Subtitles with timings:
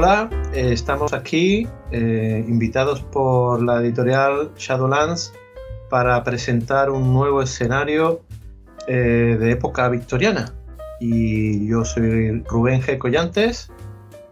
[0.00, 5.32] Hola, eh, estamos aquí eh, invitados por la editorial Shadowlands
[5.90, 8.20] para presentar un nuevo escenario
[8.86, 10.54] eh, de época victoriana.
[11.00, 12.96] Y yo soy Rubén G.
[12.96, 13.72] Collantes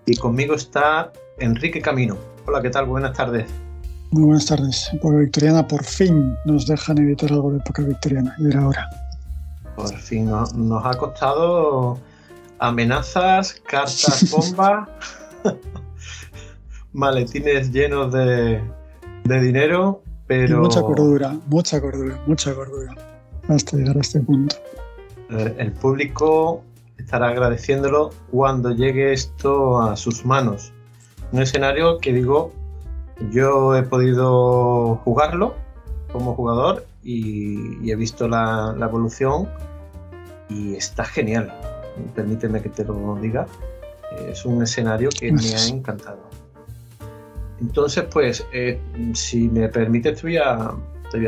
[0.06, 1.10] y conmigo está
[1.40, 2.16] Enrique Camino.
[2.46, 2.86] Hola, ¿qué tal?
[2.86, 3.50] Buenas tardes.
[4.12, 4.88] Muy buenas tardes.
[4.92, 8.36] Época victoriana, por fin nos dejan editar algo de época victoriana.
[8.38, 8.88] Y era hora.
[9.74, 11.98] Por fin nos ha costado
[12.60, 14.88] amenazas, cartas bomba.
[16.92, 18.62] maletines llenos de,
[19.24, 20.60] dinero, pero...
[20.60, 22.94] mucha cordura, mucha cordura, mucha cordura,
[23.48, 24.56] hasta llegar a este punto.
[25.28, 26.62] El público
[26.98, 30.72] estará agradeciéndolo cuando llegue esto a sus manos.
[31.32, 32.52] Un escenario que digo,
[33.30, 35.54] yo he podido jugarlo
[36.12, 39.48] como jugador y, he visto la, la, evolución
[40.48, 41.52] y está genial.
[42.14, 43.46] Permíteme que te lo diga.
[44.30, 46.26] Es un escenario que me ha encantado.
[47.60, 48.78] Entonces, pues, eh,
[49.14, 50.72] si me permites, te voy a,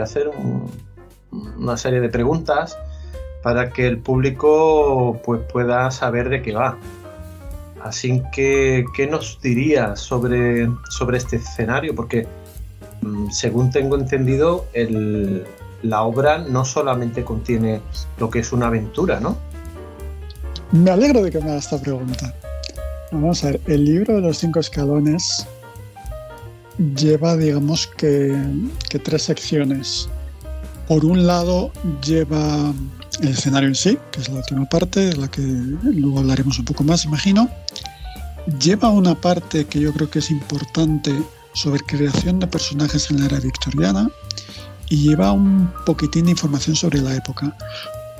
[0.02, 0.30] hacer
[1.30, 2.78] una serie de preguntas
[3.42, 6.76] para que el público pues, pueda saber de qué va.
[7.82, 11.94] Así que, ¿qué nos dirías sobre, sobre este escenario?
[11.94, 12.26] Porque,
[13.00, 14.66] mm, según tengo entendido,
[15.82, 17.80] la obra no solamente contiene
[18.18, 19.36] lo que es una aventura, ¿no?
[20.72, 22.34] Me alegro de que me hagas esta pregunta.
[23.10, 25.46] Vamos a ver, el libro de los cinco escalones
[26.94, 28.36] lleva, digamos que,
[29.02, 30.08] tres secciones.
[30.86, 31.72] Por un lado,
[32.04, 32.72] lleva
[33.22, 36.66] el escenario en sí, que es la última parte, de la que luego hablaremos un
[36.66, 37.48] poco más, imagino.
[38.60, 41.12] Lleva una parte que yo creo que es importante
[41.54, 44.08] sobre creación de personajes en la era victoriana
[44.90, 47.56] y lleva un poquitín de información sobre la época.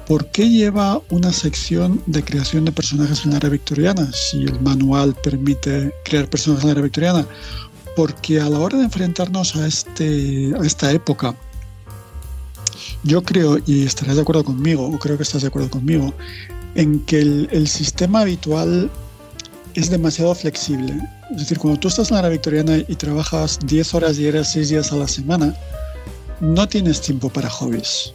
[0.08, 4.58] ¿Por qué lleva una sección de creación de personajes en la era victoriana si el
[4.62, 7.26] manual permite crear personajes en la era victoriana?
[7.94, 11.34] Porque a la hora de enfrentarnos a, este, a esta época,
[13.02, 16.14] yo creo, y estarás de acuerdo conmigo, o creo que estás de acuerdo conmigo,
[16.74, 18.90] en que el, sistema habitual
[19.74, 20.98] es demasiado flexible.
[21.32, 24.70] Es decir, cuando tú estás en la era victoriana y trabajas 10 horas diarias, 6
[24.70, 25.54] días a la semana,
[26.40, 28.14] no tienes tiempo para hobbies.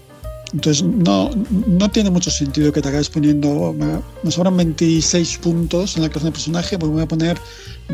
[0.54, 1.32] Entonces, no,
[1.68, 6.32] no tiene mucho sentido que te acabes poniendo, me, sobran 26 puntos en la creación
[6.32, 7.38] de personaje, pues voy a poner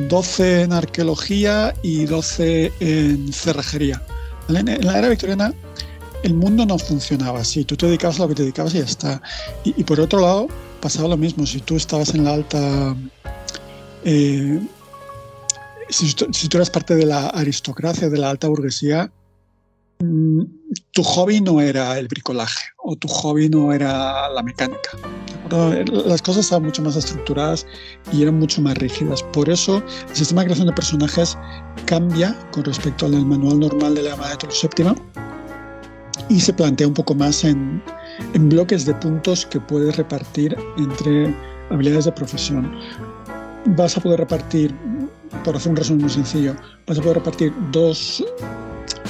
[0.09, 4.03] 12 en arqueología y 12 en cerrajería.
[4.49, 5.53] En la era victoriana
[6.23, 8.83] el mundo no funcionaba así, tú te dedicabas a lo que te dedicabas y ya
[8.83, 9.21] está.
[9.63, 10.47] Y, por otro lado,
[10.81, 12.95] pasaba lo mismo, si tú estabas en la alta...
[14.03, 14.59] Eh,
[15.89, 19.11] si, si tú eras parte de la aristocracia, de la alta burguesía,
[19.99, 24.91] tu hobby no era el bricolaje o tu hobby no era la mecánica.
[26.05, 27.65] Las cosas estaban mucho más estructuradas
[28.13, 29.23] y eran mucho más rígidas.
[29.33, 31.37] Por eso el sistema de creación de personajes
[31.85, 34.95] cambia con respecto al manual normal de la llamada de VII
[36.29, 37.81] y se plantea un poco más en,
[38.33, 41.35] en bloques de puntos que puedes repartir entre
[41.71, 42.71] habilidades de profesión.
[43.65, 44.73] Vas a poder repartir,
[45.43, 46.55] por hacer un resumen muy sencillo,
[46.87, 48.23] vas a poder repartir dos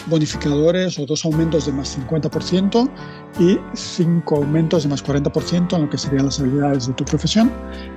[0.07, 2.89] bonificadores o dos aumentos de más 50%
[3.39, 7.51] y cinco aumentos de más 40% en lo que serían las habilidades de tu profesión.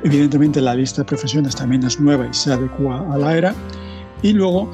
[0.04, 3.54] Evidentemente la lista de profesiones también es nueva y se adecua a la era.
[4.22, 4.70] Y luego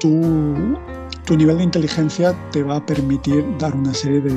[0.00, 0.78] tu,
[1.24, 4.34] tu nivel de inteligencia te va a permitir dar una serie de,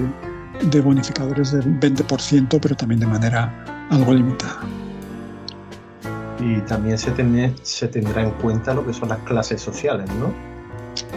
[0.70, 4.60] de bonificadores del 20%, pero también de manera algo limitada.
[6.40, 7.14] Y también se,
[7.64, 10.53] se tendrá en cuenta lo que son las clases sociales, ¿no?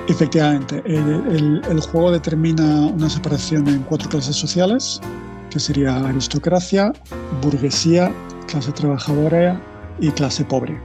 [0.09, 5.01] Efectivamente, el, juego determina una separación en cuatro clases sociales,
[5.51, 6.93] que sería aristocracia,
[7.43, 8.13] burguesía,
[8.47, 9.61] clase trabajadora
[10.01, 10.81] y clase pobre.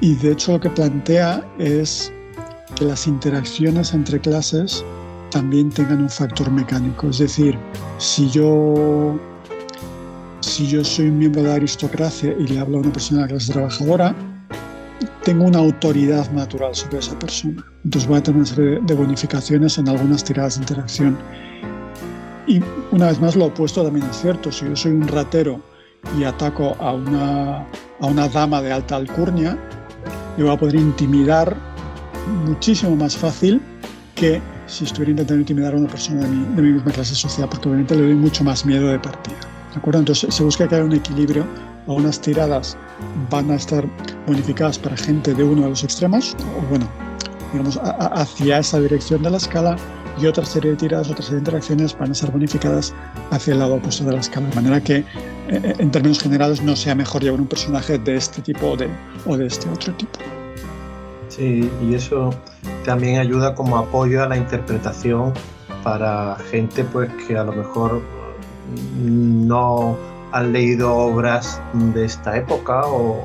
[0.00, 2.12] Y de hecho lo que plantea es
[2.76, 4.84] que las interacciones entre clases
[5.30, 7.08] también tengan un factor mecánico.
[7.08, 7.58] Es decir,
[7.98, 9.18] si yo,
[10.40, 13.26] si yo soy un miembro de la aristocracia y le hablo a una persona de
[13.26, 14.14] la clase trabajadora,
[15.24, 17.64] tengo una autoridad natural sobre esa persona.
[17.84, 21.18] Entonces voy a tener una serie de bonificaciones en algunas tiradas de interacción.
[22.46, 22.60] Y
[22.92, 24.52] una vez más lo opuesto también es cierto.
[24.52, 25.60] Si yo soy un ratero
[26.18, 27.58] y ataco a una,
[28.00, 29.58] a una dama de alta alcurnia,
[30.36, 31.56] yo voy a poder intimidar
[32.44, 33.62] muchísimo más fácil
[34.14, 37.48] que si estuviera intentando intimidar a una persona de mi, de mi misma clase social,
[37.48, 39.36] porque obviamente le doy mucho más miedo de partida.
[39.72, 40.00] ¿De acuerdo?
[40.00, 41.44] Entonces se busca haya un equilibrio
[41.86, 42.76] algunas tiradas
[43.30, 43.84] van a estar
[44.26, 46.86] bonificadas para gente de uno de los extremos, o bueno,
[47.52, 49.76] digamos, hacia esa dirección de la escala,
[50.20, 52.94] y otra serie de tiradas, otra serie de interacciones van a estar bonificadas
[53.30, 55.04] hacia el lado opuesto de la escala, de manera que eh,
[55.48, 58.88] eh, en términos generales no sea mejor llevar un personaje de este tipo o de,
[59.26, 60.18] o de este otro tipo.
[61.28, 62.32] Sí, y eso
[62.84, 65.32] también ayuda como apoyo a la interpretación
[65.82, 68.00] para gente pues que a lo mejor
[68.96, 69.96] no
[70.34, 73.24] han leído obras de esta época o,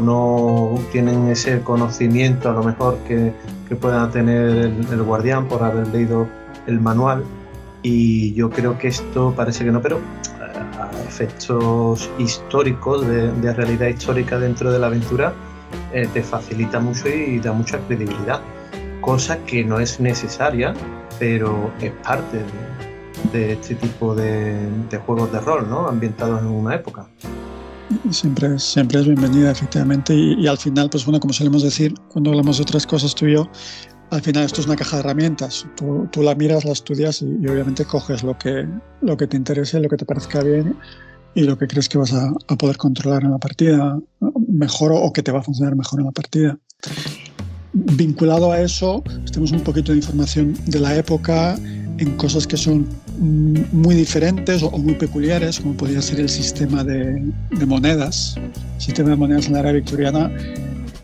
[0.00, 3.32] no tienen ese conocimiento a lo mejor que,
[3.80, 4.48] pueda tener
[4.90, 6.26] el, guardián por haber leído
[6.66, 7.22] el manual.
[7.82, 13.86] Y yo creo que esto parece que no, pero eh, a efectos históricos, de realidad
[13.86, 15.32] histórica dentro de la aventura,
[15.92, 18.40] eh, te facilita mucho y da mucha credibilidad,
[19.00, 20.74] cosa que no es necesaria,
[21.18, 22.75] pero es parte de,
[23.32, 24.68] este tipo de,
[25.06, 25.88] juegos de rol, ¿no?
[25.88, 27.06] ambientados en una época.
[28.10, 32.56] Siempre, siempre es bienvenida, efectivamente, y, al final, pues bueno, como solemos decir, cuando hablamos
[32.56, 33.48] de otras cosas tú y yo,
[34.10, 35.66] al final esto es una caja de herramientas.
[35.76, 38.66] Tú, tú la miras, la estudias y, obviamente coges lo que,
[39.02, 40.76] lo que te interese, lo que te parezca bien
[41.34, 43.98] y lo que crees que vas a, poder controlar en la partida
[44.48, 46.58] mejor o que te va a funcionar mejor en la partida.
[47.72, 51.56] Vinculado a eso, tenemos un poquito de información de la época
[51.98, 52.86] en cosas que son
[53.18, 57.22] muy diferentes o, muy peculiares, como podría ser el sistema de,
[57.66, 58.36] monedas.
[58.76, 60.30] El sistema de monedas en la era victoriana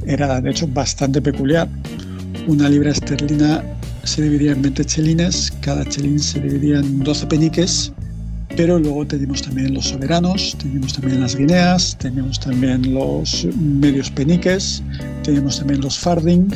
[0.06, 1.68] era, de hecho, bastante peculiar.
[2.46, 3.64] Una libra esterlina
[4.04, 7.92] se dividía en 20 chelines, cada chelín se dividía en 12 peniques
[8.56, 14.82] pero luego tenemos también los soberanos, tenemos también las guineas, tenemos también los medios peniques,
[15.22, 16.48] tenemos también los farding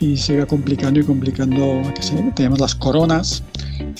[0.00, 3.42] y se va complicando y complicando, que tenemos las coronas.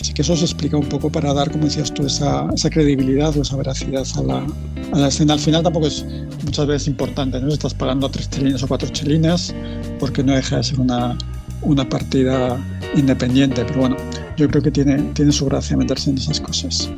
[0.01, 3.37] Así que eso se explica un poco para dar, como decías tú, esa, esa credibilidad
[3.37, 4.47] o esa veracidad a la,
[4.93, 5.35] a la, escena.
[5.35, 6.05] Al final tampoco es
[6.45, 7.49] muchas veces importante, ¿no?
[7.49, 9.55] Estás pagando tres chelines o cuatro chelines
[9.99, 11.19] porque no deja de ser una,
[11.63, 12.59] una partida
[12.97, 13.97] independiente, pero bueno,
[14.39, 16.91] yo creo que tiene, tiene su gracia meterse en esas cosas.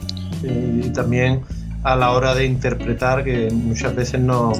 [0.44, 1.40] Y también
[1.82, 4.52] a la hora de interpretar, que muchas veces no,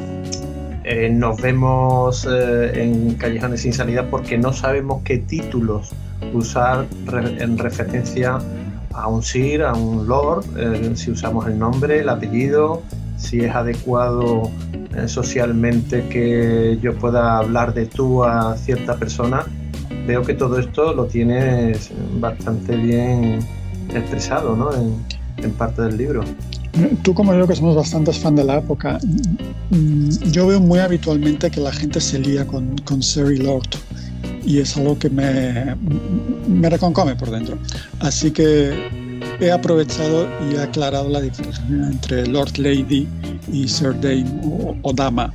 [0.85, 5.91] eh, nos vemos eh, en callejones sin salida porque no sabemos qué títulos
[6.33, 6.87] usar
[7.39, 8.39] en referencia
[8.93, 12.83] a un Sir, a un Lord, eh, si usamos el nombre, el apellido,
[13.17, 14.51] si es adecuado
[15.07, 19.47] socialmente que yo pueda hablar de tú a cierta persona
[20.07, 23.39] veo que todo esto lo tienes bastante bien
[23.95, 24.71] expresado ¿no?
[24.75, 26.23] en, parte del libro.
[27.03, 28.99] Tú como yo que somos bastantes fan de la época,
[29.71, 33.69] mm, yo veo muy habitualmente que la gente se lía con, con Sir y Lord
[34.45, 35.77] y es algo que me,
[36.49, 37.59] me reconcome por dentro.
[38.01, 38.73] Así que
[39.41, 43.07] he aprovechado y aclarado la diferencia entre Lord Lady
[43.53, 44.27] y Sir Dame
[44.83, 45.33] o Dama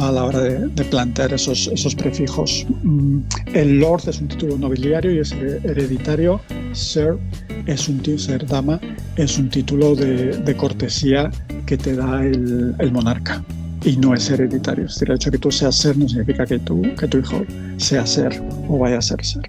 [0.00, 2.66] a la hora de, plantear esos, esos prefijos.
[2.82, 3.20] Mm,
[3.54, 6.40] el Lord es un título nobiliario y es hereditario.
[6.72, 7.18] Sir
[7.66, 8.80] es un ser dama
[9.16, 11.30] es un título de, cortesía
[11.66, 13.44] que te da el, monarca
[13.84, 14.86] y no es hereditario.
[14.86, 17.18] Es decir, el hecho de que tú seas ser no significa que, tú, que tu
[17.18, 17.44] hijo
[17.76, 19.42] sea ser o vaya a ser ser.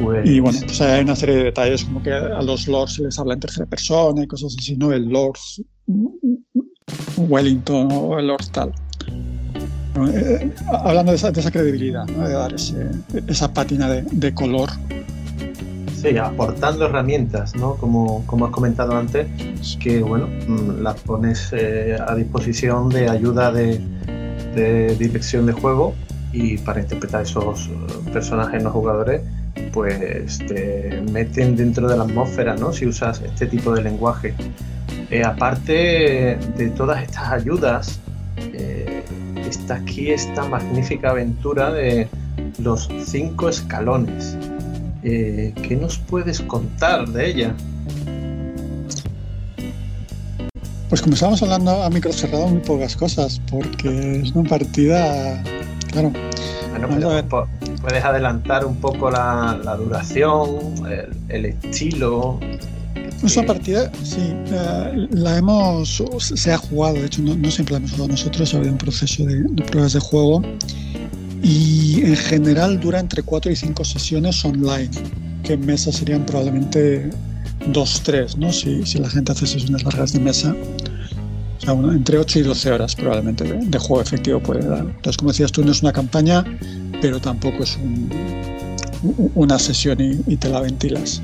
[0.00, 0.28] Pues...
[0.28, 3.18] Y bueno, pues hay una serie de detalles como que a los lords se les
[3.18, 4.92] habla en tercera persona y cosas así, ¿no?
[4.92, 5.38] El lord
[7.16, 8.72] Wellington o el Hortal.
[9.96, 12.54] Eh, hablando de esa, credibilidad, de dar
[13.28, 14.70] esa pátina de, color.
[15.94, 17.76] Sí, aportando herramientas, ¿no?
[17.76, 19.26] como, como has comentado antes,
[19.78, 23.80] que bueno, mm, las pones eh, a disposición de ayuda de,
[24.98, 25.94] dirección de juego
[26.32, 29.22] y para interpretar esos eh, personajes no jugadores,
[29.72, 32.72] pues te meten dentro de la atmósfera, ¿no?
[32.72, 34.34] Si usas este tipo de lenguaje.
[35.10, 38.00] Eh, aparte de todas estas ayudas,
[38.36, 39.04] eh,
[39.48, 42.08] está aquí esta magnífica aventura de
[42.58, 44.36] los cinco escalones.
[45.02, 47.54] Eh, ¿Qué nos puedes contar de ella?
[50.88, 55.42] Pues como estábamos hablando a micro cerrado, muy pocas cosas, porque es una partida,
[55.90, 56.12] claro.
[56.70, 56.88] Bueno,
[57.82, 60.48] puedes, adelantar un poco la, duración,
[61.28, 62.40] el estilo,
[63.24, 64.20] nuestra partida, sí,
[65.12, 68.72] la, hemos, se ha jugado, de hecho no, siempre la hemos jugado nosotros, ha habido
[68.72, 70.42] un proceso de, pruebas de juego
[71.42, 74.90] y en general dura entre 4 y 5 sesiones online,
[75.42, 77.08] que en mesa serían probablemente
[77.72, 78.52] 2-3, ¿no?
[78.52, 80.54] Si, si, la gente hace sesiones largas de mesa.
[81.56, 84.80] O sea, entre 8 y 12 horas probablemente de, juego efectivo puede dar.
[84.80, 86.44] Entonces, como decías tú, no es una campaña,
[87.00, 87.78] pero tampoco es
[89.34, 91.22] una sesión y, y te la ventilas.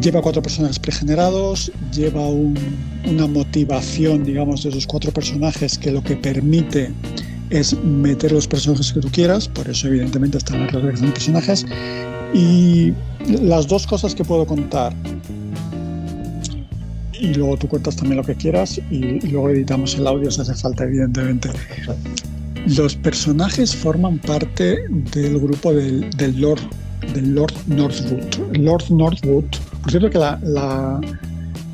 [0.00, 6.16] Lleva cuatro personajes pregenerados, lleva una motivación, digamos, de esos cuatro personajes que lo que
[6.16, 6.90] permite
[7.50, 11.66] es meter los personajes que tú quieras, por eso evidentemente están las reglas de personajes.
[12.32, 12.92] Y
[13.42, 14.92] las dos cosas que puedo contar,
[17.24, 20.54] y luego tú cuentas también lo que quieras y, luego editamos el audio si hace
[20.54, 21.50] falta, evidentemente.
[22.66, 24.78] Los personajes forman parte
[25.12, 26.10] del grupo del,
[26.40, 26.60] Lord,
[27.14, 28.56] del Lord Northwood.
[28.56, 29.44] Lord Northwood,
[29.84, 30.40] por cierto que la,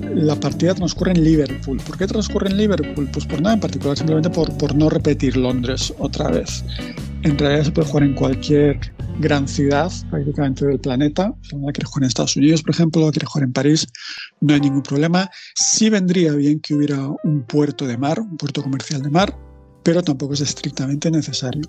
[0.01, 1.81] la, partida transcurre en Liverpool.
[1.87, 3.09] ¿Por qué transcurre en Liverpool?
[3.13, 6.65] Pues por nada en particular, simplemente por, por no repetir Londres otra vez.
[7.23, 8.81] En realidad se puede jugar en cualquier
[9.21, 11.33] gran ciudad prácticamente del planeta.
[11.43, 13.87] Si uno quiere jugar en Estados Unidos, por ejemplo, o quiere jugar en París,
[14.41, 15.31] no hay ningún problema.
[15.55, 19.39] Sí vendría bien que hubiera un puerto de mar, un puerto comercial de mar,
[19.85, 21.63] pero tampoco es estrictamente necesario.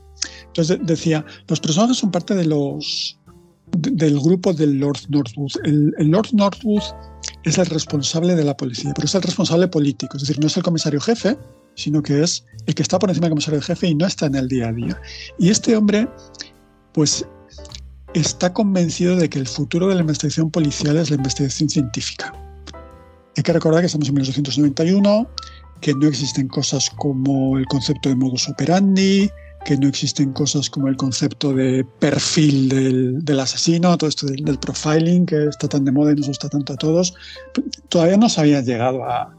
[0.47, 3.19] Entonces decía, los personajes son parte de los
[3.77, 5.51] del grupo del Lord Northwood.
[5.63, 6.83] El, Lord Northwood
[7.43, 10.57] es el responsable de la policía, pero es el responsable político, es decir, no es
[10.57, 11.37] el comisario jefe,
[11.75, 14.35] sino que es el que está por encima del comisario jefe y no está en
[14.35, 15.01] el día a día.
[15.39, 16.07] Y este hombre,
[16.93, 17.25] pues,
[18.13, 22.33] está convencido de que el futuro de la investigación policial es la investigación científica.
[23.37, 25.27] Hay que recordar que estamos en 1991,
[25.79, 29.29] que no existen cosas como el concepto de modus operandi,
[29.65, 35.25] que no existen cosas como el concepto de perfil del, asesino, todo esto del, profiling
[35.25, 37.13] que está tan de moda y nos gusta tanto a todos.
[37.89, 39.35] Todavía no se había llegado a,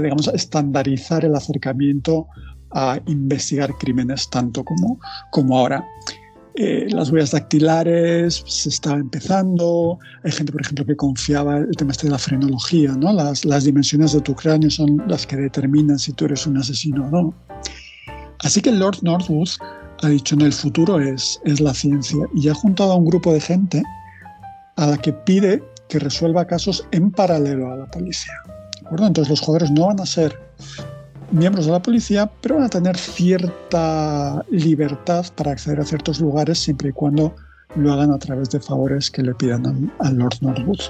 [0.00, 2.26] digamos, a estandarizar el acercamiento
[2.72, 4.98] a investigar crímenes tanto como,
[5.32, 5.84] como ahora.
[6.54, 9.98] Eh, las huellas dactilares se estaba empezando.
[10.24, 13.12] Hay gente, por ejemplo, que confiaba el tema este de la frenología, ¿no?
[13.12, 17.06] Las, las dimensiones de tu cráneo son las que determinan si tú eres un asesino
[17.06, 17.34] o no.
[18.42, 19.48] Así que Lord Northwood
[20.02, 23.32] ha dicho, no, el futuro es, es la ciencia y ha juntado a un grupo
[23.32, 23.82] de gente
[24.76, 28.32] a la que pide que resuelva casos en paralelo a la policía.
[28.90, 30.36] Entonces los jugadores no van a ser
[31.30, 36.58] miembros de la policía, pero van a tener cierta libertad para acceder a ciertos lugares
[36.58, 37.34] siempre y cuando
[37.76, 40.80] lo hagan a través de favores que le pidan al, Lord Northwood.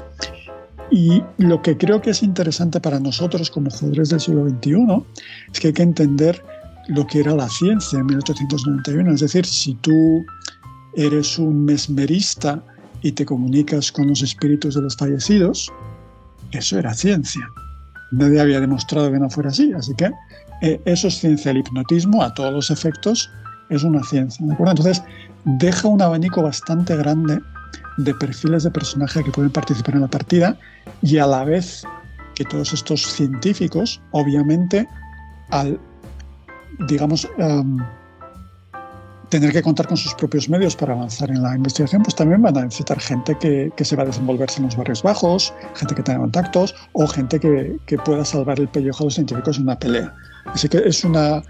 [0.90, 5.04] Y lo que creo que es interesante para nosotros como jugadores del siglo XXI
[5.52, 6.42] es que hay que entender
[6.90, 9.12] lo que era la ciencia en 1891.
[9.12, 10.24] Es decir, si tú
[10.96, 12.62] eres un mesmerista
[13.02, 15.70] y te comunicas con los espíritus de los fallecidos,
[16.50, 17.46] eso era ciencia.
[18.12, 20.10] Nadie había demostrado que no fuera así, así que
[20.62, 21.52] eh, eso es ciencia.
[21.52, 23.30] El hipnotismo, a todos los efectos,
[23.68, 24.44] es una ciencia.
[24.44, 25.00] Entonces,
[25.44, 27.40] deja un abanico bastante grande
[27.98, 30.58] de perfiles de personaje que pueden participar en la partida
[31.02, 31.84] y a la vez
[32.34, 34.88] que todos estos científicos, obviamente,
[35.50, 35.78] al,
[36.78, 37.78] digamos, em,
[39.30, 42.58] tener que contar con sus propios medios para avanzar en la investigación, pues también van
[42.58, 46.02] a necesitar gente que, que se va a desenvolverse en los barrios bajos, gente que
[46.02, 49.78] tenga contactos o gente que, que pueda salvar el pellejo a los científicos en una
[49.78, 50.12] pelea.
[50.46, 51.42] Así que es una,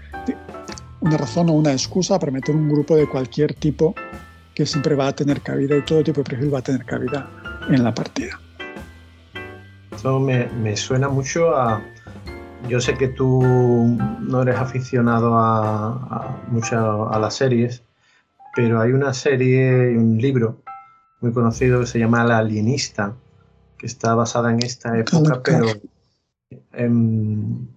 [1.01, 3.95] una razón o una excusa para meter un grupo de cualquier tipo
[4.53, 7.27] que siempre va a tener cabida y todo tipo de perfil va a tener cabida
[7.69, 8.39] en la partida.
[9.95, 11.81] Eso me, me suena mucho a...
[12.67, 13.41] Yo sé que tú
[14.21, 17.83] no eres aficionado a, a, mucho a las series,
[18.55, 20.61] pero hay una serie, un libro
[21.21, 23.13] muy conocido que se llama La Alienista,
[23.77, 25.67] que está basada en esta época, pero
[26.73, 27.67] en,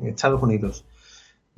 [0.00, 0.84] en Estados Unidos.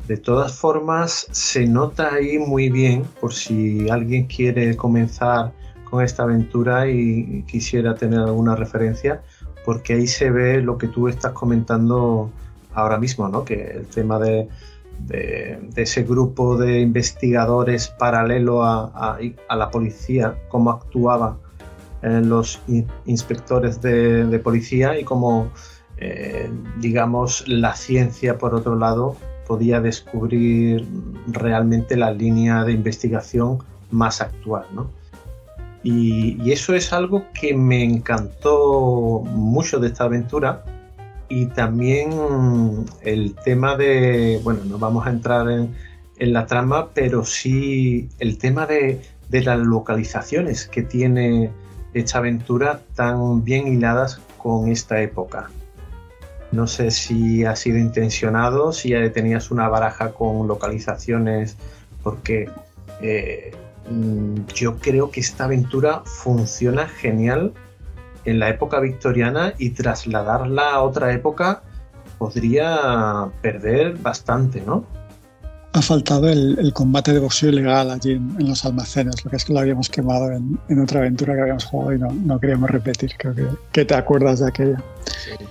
[0.09, 5.53] De todas formas, se nota ahí muy bien, por si alguien quiere comenzar
[5.89, 9.23] con esta aventura y quisiera tener alguna referencia,
[9.65, 12.31] porque ahí se ve lo que tú estás comentando
[12.75, 13.45] ahora mismo, ¿no?
[13.45, 14.49] que el tema de,
[15.77, 19.19] ese grupo de investigadores paralelo a,
[19.51, 21.39] la policía, cómo actuaban
[22.03, 22.61] los
[23.07, 25.51] inspectores de, policía y cómo
[25.97, 26.51] eh,
[26.81, 29.17] digamos, la ciencia, por otro lado,
[29.47, 30.87] podía descubrir
[31.29, 33.59] realmente la línea de investigación
[33.91, 34.67] más actual.
[35.83, 40.65] Y, eso es algo que me encantó mucho de esta aventura.
[41.29, 45.75] Y también el tema de, bueno, no vamos a entrar en,
[46.19, 51.51] la trama, pero sí el tema de, de las localizaciones que tiene
[51.93, 55.51] esta aventura tan bien hiladas con esta época.
[56.53, 61.57] No sé si ha sido intencionado, si ya tenías una baraja con localizaciones,
[62.03, 62.49] porque
[63.01, 63.53] eh,
[63.91, 67.53] mm, yo creo que esta aventura funciona genial
[68.25, 71.63] en la época victoriana y trasladarla a otra época
[72.19, 74.85] podría perder bastante, ¿no?
[75.73, 79.53] Ha faltado el, combate de boxeo ilegal allí en, los almacenes, lo que es que
[79.53, 83.13] lo habíamos quemado en, otra aventura que habíamos jugado y no, queríamos repetir.
[83.19, 83.35] Creo
[83.73, 84.83] que, te acuerdas de aquella.
[85.07, 85.45] Sí.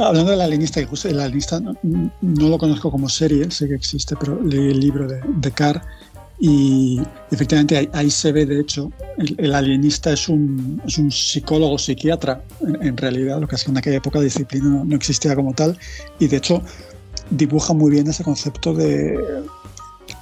[0.00, 1.74] Hablando de la alienista, justo la alienista no,
[2.22, 5.82] lo conozco como serie, sé que existe, pero leí el libro de, de Carr
[6.40, 6.98] y
[7.30, 12.42] efectivamente ahí, se ve, de hecho, el, alienista es un, es un, psicólogo psiquiatra,
[12.80, 15.78] en, realidad, lo que que en aquella época la disciplina no, existía como tal,
[16.18, 16.62] y de hecho
[17.28, 19.18] dibuja muy bien ese concepto de,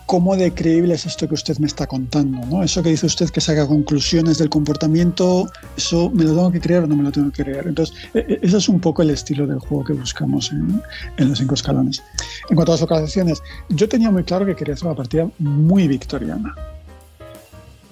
[0.09, 2.63] cómo de creíble es esto que usted me está contando, ¿no?
[2.63, 5.47] Eso que dice usted que saca conclusiones del comportamiento,
[5.77, 7.67] eso me lo tengo que creer o no me lo tengo que creer.
[7.67, 10.81] Entonces, e, e, ese es un poco el estilo del juego que buscamos en,
[11.19, 12.03] en los cinco escalones.
[12.49, 15.87] En cuanto a las localizaciones, yo tenía muy claro que quería hacer una partida muy
[15.87, 16.55] victoriana.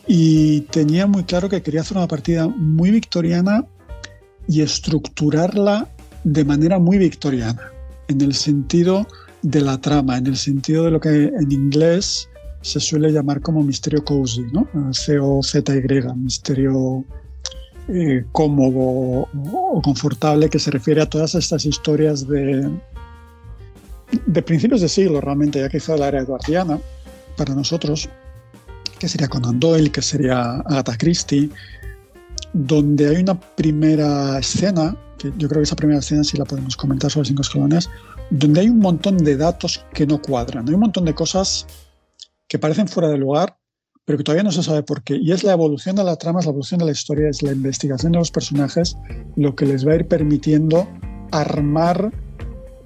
[0.06, 3.66] Y tenía muy claro que quería hacer una partida muy victoriana
[4.48, 5.86] y estructurarla
[6.24, 7.60] de manera muy victoriana,
[8.08, 9.06] en el sentido
[9.46, 12.28] de la trama, en el sentido de lo que en inglés
[12.62, 14.66] se suele llamar como misterio cozy, ¿no?
[14.92, 17.04] C-O-Z-Y, misterio
[17.86, 22.68] eh, cómodo o confortable, que se refiere a todas estas historias de,
[24.26, 26.80] de principios de siglo, realmente, ya que hizo la era eduardiana,
[27.36, 28.08] para nosotros,
[28.98, 31.50] que sería Conan Doyle, que sería Agatha Christie,
[32.52, 36.76] donde hay una primera escena, que yo creo que esa primera escena sí la podemos
[36.76, 37.88] comentar sobre cinco escalones,
[38.30, 41.66] donde hay un montón de datos que no cuadran, hay un montón de cosas
[42.48, 43.56] que parecen fuera de lugar,
[44.04, 45.16] pero que todavía no se sabe por qué.
[45.16, 47.52] Y es la evolución de la trama, es la evolución de la historia, es la
[47.52, 48.96] investigación de los personajes
[49.34, 50.88] lo que les va a ir permitiendo
[51.32, 52.12] armar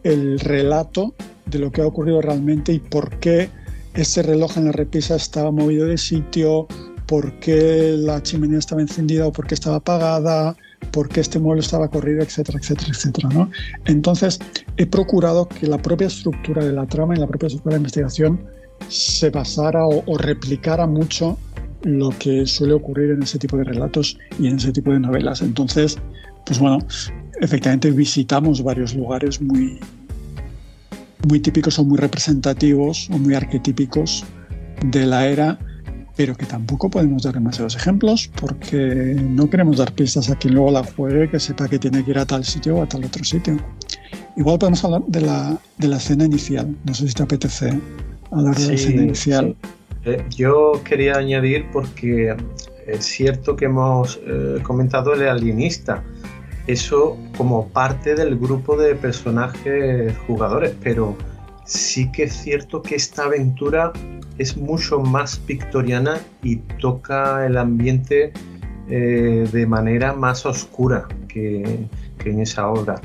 [0.03, 1.15] el relato
[1.47, 3.51] de lo que ha ocurrido realmente y por qué
[3.95, 6.67] ese reloj en la repisa estaba movido de sitio,
[7.07, 10.57] por qué la chimenea estaba encendida o por qué estaba apagada,
[10.93, 13.29] por qué este mueble estaba corrido, etcétera, etcétera, etcétera.
[13.33, 13.51] ¿no?
[13.87, 14.39] Entonces,
[14.77, 17.81] he procurado que la propia estructura de la trama y la propia estructura de la
[17.81, 18.41] investigación
[18.89, 21.39] se basara o, o replicara mucho
[21.83, 25.43] lo que suele ocurrir en ese tipo de relatos y en ese tipo de novelas.
[25.43, 25.99] Entonces,
[26.45, 26.79] pues bueno,
[27.41, 29.79] efectivamente visitamos varios lugares muy,
[31.29, 34.25] muy típicos o muy representativos o muy arquetípicos
[34.85, 35.59] de la era,
[36.21, 40.71] pero que tampoco podemos dar demasiados ejemplos porque no queremos dar pistas a quien luego
[40.71, 43.25] la juegue que sepa que tiene que ir a tal sitio o a tal otro
[43.25, 43.57] sitio.
[44.37, 46.77] Igual podemos hablar de la, de la escena inicial.
[46.85, 47.73] No sé si te apetece
[48.31, 49.57] hablar de la escena inicial.
[50.05, 52.37] Eh, yo quería añadir porque
[52.87, 56.05] es cierto que hemos eh, comentado el alienista
[56.67, 61.17] eso como parte del grupo de personajes jugadores, pero
[61.65, 63.91] sí que es cierto que esta aventura
[64.41, 68.33] es mucho más victoriana y toca el ambiente
[68.89, 71.87] eh, de manera más oscura que,
[72.25, 73.03] en esa obra.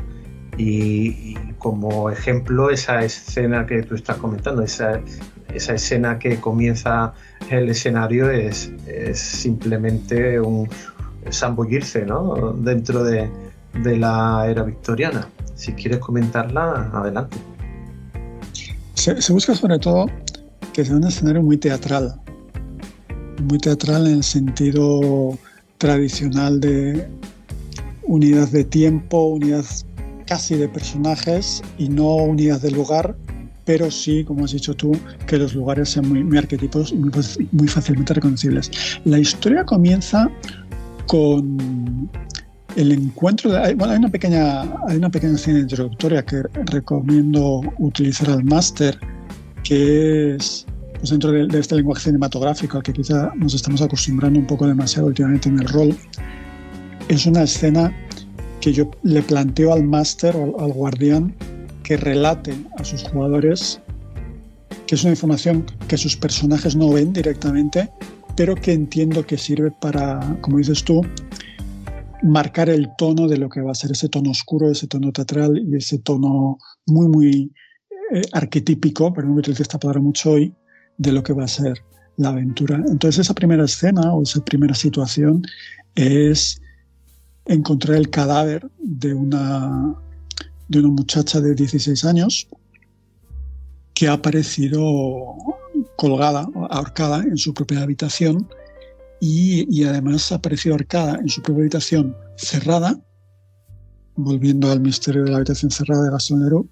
[0.58, 5.02] Y, como ejemplo, esa escena que tú estás comentando, esa,
[5.54, 7.14] esa escena que comienza
[7.50, 10.70] el escenario es, es simplemente un
[11.30, 12.54] zambullirse ¿no?
[12.54, 13.30] dentro de,
[13.84, 15.28] de la era victoriana.
[15.56, 17.38] Si quieres comentarla, adelante.
[18.94, 20.10] Se, busca sobre todo
[20.76, 22.20] que sea un escenario muy teatral,
[23.48, 25.40] muy teatral en el sentido
[25.78, 27.08] tradicional de
[28.04, 29.64] unidad de tiempo, unidad
[30.28, 33.16] casi de personajes y no unidad de lugar,
[33.64, 34.92] pero sí, como has dicho tú,
[35.28, 37.12] que los lugares sean muy, arquetipos y muy,
[37.54, 38.70] muy fácilmente reconocibles.
[39.06, 40.30] La historia comienza
[41.08, 42.10] con
[42.76, 48.30] el encuentro, de, bueno, hay una pequeña, hay una pequeña escena introductoria que recomiendo utilizar
[48.30, 49.00] al máster,
[49.66, 54.48] que es pues dentro de, este lenguaje cinematográfico al que quizá nos estamos acostumbrando un
[54.48, 55.96] poco demasiado últimamente en el rol.
[57.10, 57.94] Es una escena
[58.62, 61.36] que yo le planteo al máster o al guardián
[61.84, 63.82] que relate a sus jugadores,
[64.88, 67.90] que es una información que sus personajes no ven directamente,
[68.36, 71.02] pero que entiendo que sirve para, como dices tú,
[72.24, 75.58] marcar el tono de lo que va a ser ese tono oscuro, ese tono teatral
[75.58, 77.52] y ese tono muy, muy
[78.12, 80.54] eh, arquetípico, perdón que utilice esta palabra mucho hoy,
[80.98, 81.82] de lo que va a ser
[82.18, 82.82] la aventura.
[82.88, 85.44] Entonces esa primera escena o esa primera situación
[85.96, 86.62] es
[87.46, 89.96] encontrar el cadáver de una,
[90.68, 92.48] de una muchacha de 16 años
[93.94, 95.36] que ha aparecido
[95.96, 98.48] colgada, ahorcada en su propia habitación
[99.22, 103.00] y, además ha aparecido arcada en su propia habitación cerrada,
[104.16, 106.70] volviendo al misterio de la habitación cerrada de Gastón Leroux,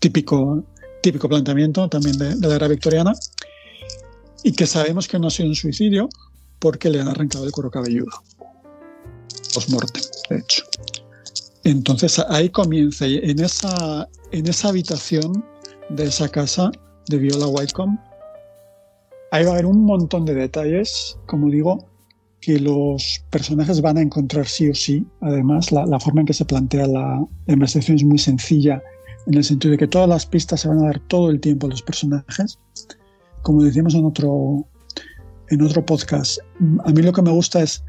[0.00, 0.64] típico,
[1.02, 3.12] típico planteamiento también de, la era victoriana,
[4.42, 6.08] y que sabemos que no ha sido un suicidio
[6.58, 8.10] porque le han arrancado el cuero cabelludo,
[9.54, 10.64] post-mortem, de hecho.
[11.64, 15.44] Entonces ahí comienza, en esa, en esa habitación
[15.90, 16.70] de esa casa
[17.08, 17.98] de Viola Whitecomb,
[19.30, 21.86] Ahí va a haber un montón de detalles, como digo,
[22.40, 25.06] que los personajes van a encontrar sí o sí.
[25.20, 28.82] Además, la, forma en que se plantea la, investigación es muy sencilla,
[29.26, 31.66] en el sentido de que todas las pistas se van a dar todo el tiempo
[31.66, 32.58] a los personajes.
[33.42, 34.66] Como decíamos en otro,
[35.48, 36.38] en otro podcast,
[36.84, 37.84] a mí lo que me gusta es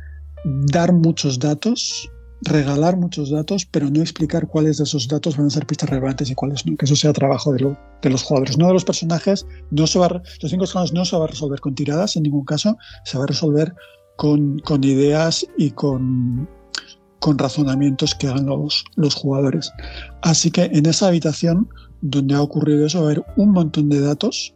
[0.71, 2.09] dar muchos datos,
[2.41, 6.29] regalar muchos datos, pero no explicar cuáles de esos datos van a ser pistas relevantes
[6.29, 6.75] y cuáles no.
[6.77, 7.75] Que eso sea trabajo de,
[8.09, 9.45] los jugadores, no de los personajes.
[9.71, 12.45] No se va, los cinco escalones no se va a resolver con tiradas en ningún
[12.45, 13.73] caso, se va a resolver
[14.19, 16.45] con, ideas y con,
[17.19, 19.71] con razonamientos que hagan los, los jugadores.
[20.23, 21.69] Así que en esa habitación
[22.01, 24.53] donde ha ocurrido eso va a haber un montón de datos,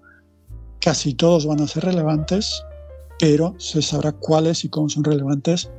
[0.81, 2.61] casi todos van a ser relevantes,
[3.19, 5.71] pero se sabrá cuáles y cómo son relevantes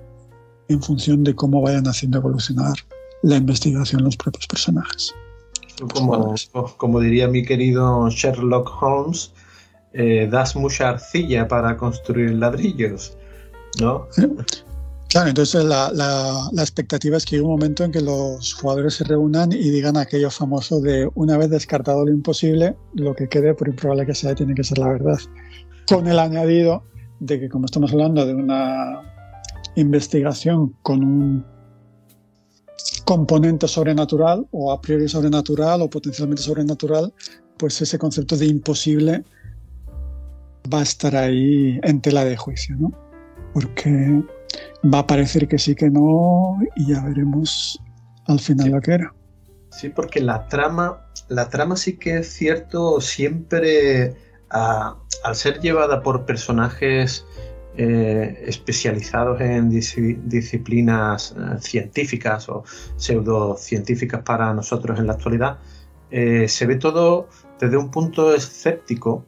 [0.69, 2.73] en función de cómo vayan haciendo evolucionar
[3.23, 5.15] la investigación los propios personajes.
[5.93, 6.35] Como,
[6.79, 9.31] como diría mi querido Sherlock Holmes,
[9.93, 13.19] eh, das mucha arcilla para construir ladrillos,
[13.81, 14.09] ¿no?
[15.09, 19.05] Claro, entonces la, la, expectativa es que llegue un momento en que los jugadores se
[19.05, 23.69] reúnan y digan aquello famoso de una vez descartado lo imposible, lo que quede, por
[23.69, 25.19] improbable que sea, tiene que ser la verdad.
[25.87, 26.83] Con el añadido
[27.21, 29.03] de que como estamos hablando de una
[29.77, 31.47] investigación con un
[33.05, 37.13] componente sobrenatural o a priori sobrenatural o potencialmente sobrenatural,
[37.57, 39.25] pues ese concepto de imposible
[40.73, 43.04] va a estar ahí en tela de juicio, ¿no?
[43.55, 44.23] Porque
[44.93, 47.81] va a parecer que sí que no y ya veremos
[48.27, 49.15] al final lo que era.
[49.71, 54.15] Sí, porque la trama, la trama sí que es cierto, siempre
[54.51, 57.25] al ser llevada por personajes
[57.77, 62.63] eh, especializados en disciplinas eh, científicas o
[62.97, 65.59] pseudocientíficas para nosotros en la actualidad,
[66.13, 69.27] eh, se ve todo desde un punto escéptico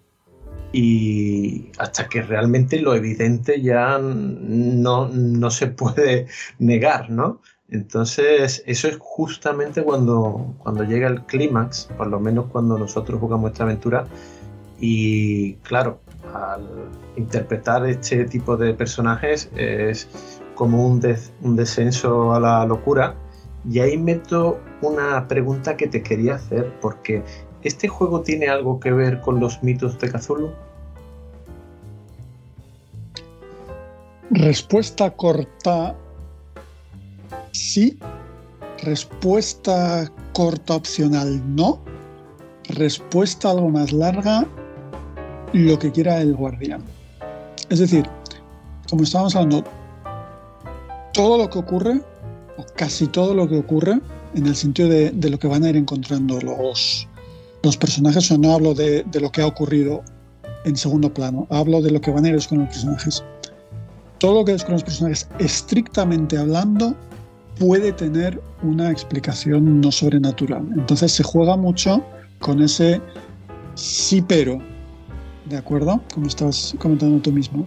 [0.76, 6.26] y hasta que realmente lo evidente ya no, no se puede
[6.58, 7.40] negar, ¿no?
[7.70, 13.52] Entonces, eso es justamente cuando, cuando llega el clímax, por lo menos cuando nosotros jugamos
[13.52, 14.04] esta aventura.
[14.78, 16.00] Y claro,
[16.34, 16.68] al
[17.16, 20.06] interpretar este tipo de personajes es
[20.54, 21.00] como un,
[21.40, 23.14] un descenso a la locura.
[23.68, 27.22] Y ahí meto una pregunta que te quería hacer, porque
[27.62, 30.65] ¿este juego tiene algo que ver con los mitos de Cthulhu?
[34.30, 35.96] Respuesta corta,
[37.52, 37.98] sí.
[38.82, 41.78] Respuesta corta opcional, no.
[42.68, 44.46] Respuesta algo más larga,
[45.52, 46.82] lo que quiera el guardián.
[47.70, 48.08] Es decir,
[48.90, 49.64] como estábamos hablando,
[51.12, 52.00] todo lo que ocurre,
[52.58, 54.00] o casi todo lo que ocurre,
[54.34, 57.08] en el sentido de, lo que van a ir encontrando los,
[57.62, 60.02] los personajes, o no hablo de, lo que ha ocurrido
[60.64, 63.24] en segundo plano, hablo de lo que van a ir con los personajes.
[64.18, 66.94] Todo lo que es con los personajes, estrictamente hablando,
[67.58, 70.66] puede tener una explicación no sobrenatural.
[70.74, 72.02] Entonces se juega mucho
[72.40, 73.00] con ese
[73.74, 74.58] sí pero,
[75.46, 76.00] ¿de acuerdo?
[76.14, 77.66] Como estás comentando tú mismo.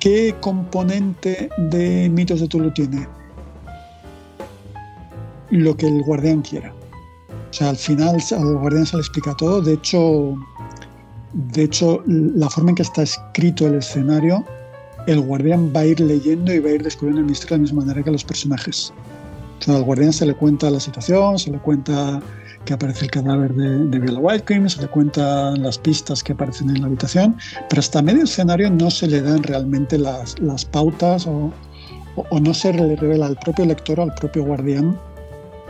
[0.00, 3.08] ¿Qué componente de mitos de Tulu tiene?
[5.50, 6.72] Lo que el guardián quiera.
[7.50, 9.62] O sea, al final al guardián se le explica todo.
[9.62, 10.36] De hecho,
[11.32, 14.44] de hecho, la forma en que está escrito el escenario,
[15.06, 17.62] el guardián va a ir leyendo y va a ir descubriendo el misterio de la
[17.62, 18.92] misma manera que los personajes.
[19.60, 22.20] O sea, al guardián se le cuenta la situación, se le cuenta
[22.66, 26.68] que aparece el cadáver de, de White White se le cuentan las pistas que aparecen
[26.68, 27.36] en la habitación,
[27.70, 30.34] pero hasta medio escenario no se le dan realmente las,
[30.72, 31.52] pautas o,
[32.32, 34.98] no se le revela al propio lector, al propio guardián,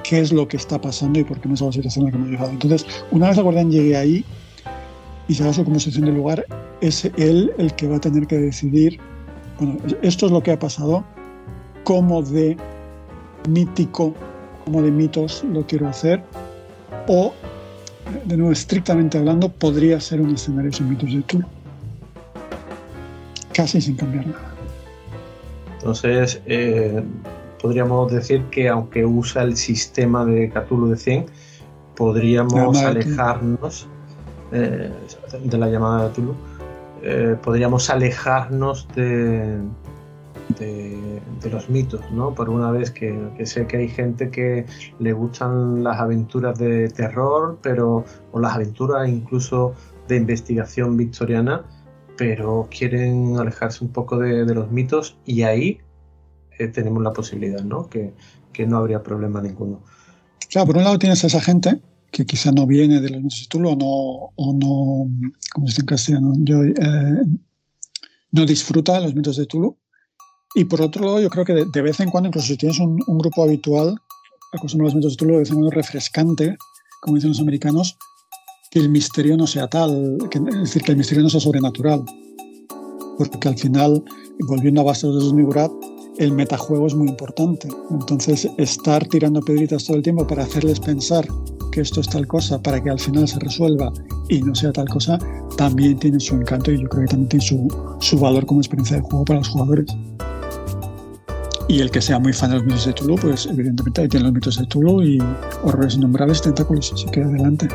[0.04, 2.10] qué es lo que está pasando y por qué no es la situación en la
[2.10, 2.50] que hemos llegado.
[2.50, 4.24] Entonces, una vez el guardián llegue ahí
[5.28, 6.44] y se haga su conversación del lugar,
[6.80, 8.98] es él el que va a tener que decidir,
[9.58, 11.04] bueno, esto es lo que ha pasado,
[11.84, 12.56] cómo de
[13.48, 14.14] mítico,
[14.64, 16.22] cómo de mitos lo quiero hacer,
[17.08, 17.32] o,
[18.24, 21.46] de nuevo, estrictamente hablando, podría ser un escenario sin mitos de Tulu.
[23.52, 24.54] Casi sin cambiar nada.
[25.78, 27.02] Entonces, eh,
[27.60, 31.26] podríamos decir que aunque usa el sistema de Cthulhu de 100,
[31.96, 33.88] podríamos alejarnos
[34.52, 34.90] eh,
[35.44, 36.34] de la llamada de Cthulhu,
[37.02, 39.58] eh, podríamos alejarnos de,
[40.58, 42.34] de, los mitos, ¿no?
[42.34, 44.66] Por una vez que, sé que hay gente que
[44.98, 49.74] le gustan las aventuras de terror, pero o las aventuras incluso
[50.08, 51.64] de investigación victoriana,
[52.16, 55.78] pero quieren alejarse un poco de, los mitos y ahí
[56.58, 57.88] eh, tenemos la posibilidad, ¿no?
[57.88, 58.12] Que,
[58.66, 59.82] no habría problema ninguno.
[60.48, 61.78] Claro, por un lado tienes a esa gente
[62.10, 65.10] que quizá no viene de los mitos de Tulu o no, o no
[65.52, 67.22] como se dice en castellano, yo, eh,
[68.32, 69.76] no disfruta de los mitos de Tulu
[70.58, 72.96] y por otro lado, yo creo que de, vez en cuando, incluso si tienes un,
[72.96, 73.94] grupo habitual,
[74.54, 76.56] acostumbrado a los métodos de de vez en cuando refrescante,
[77.02, 77.98] como dicen los americanos,
[78.70, 82.02] que el misterio no sea tal, que, es decir, que el misterio no sea sobrenatural.
[83.18, 84.02] Porque al final,
[84.48, 85.70] volviendo a Bastos de Migurat,
[86.16, 87.68] el metajuego es muy importante.
[87.90, 91.28] Entonces, estar tirando piedritas todo el tiempo para hacerles pensar
[91.76, 93.92] que esto es tal cosa, para que al final se resuelva
[94.30, 95.18] y no sea tal cosa,
[95.58, 98.96] también tiene su encanto y yo creo que también tiene su, su valor como experiencia
[98.96, 99.84] de juego para los jugadores.
[101.68, 104.24] Y el que sea muy fan de los mitos de Tulu, pues evidentemente ahí tiene
[104.24, 105.22] los mitos de Tulu y
[105.64, 107.68] horrores innombrables, tentáculos, así que adelante.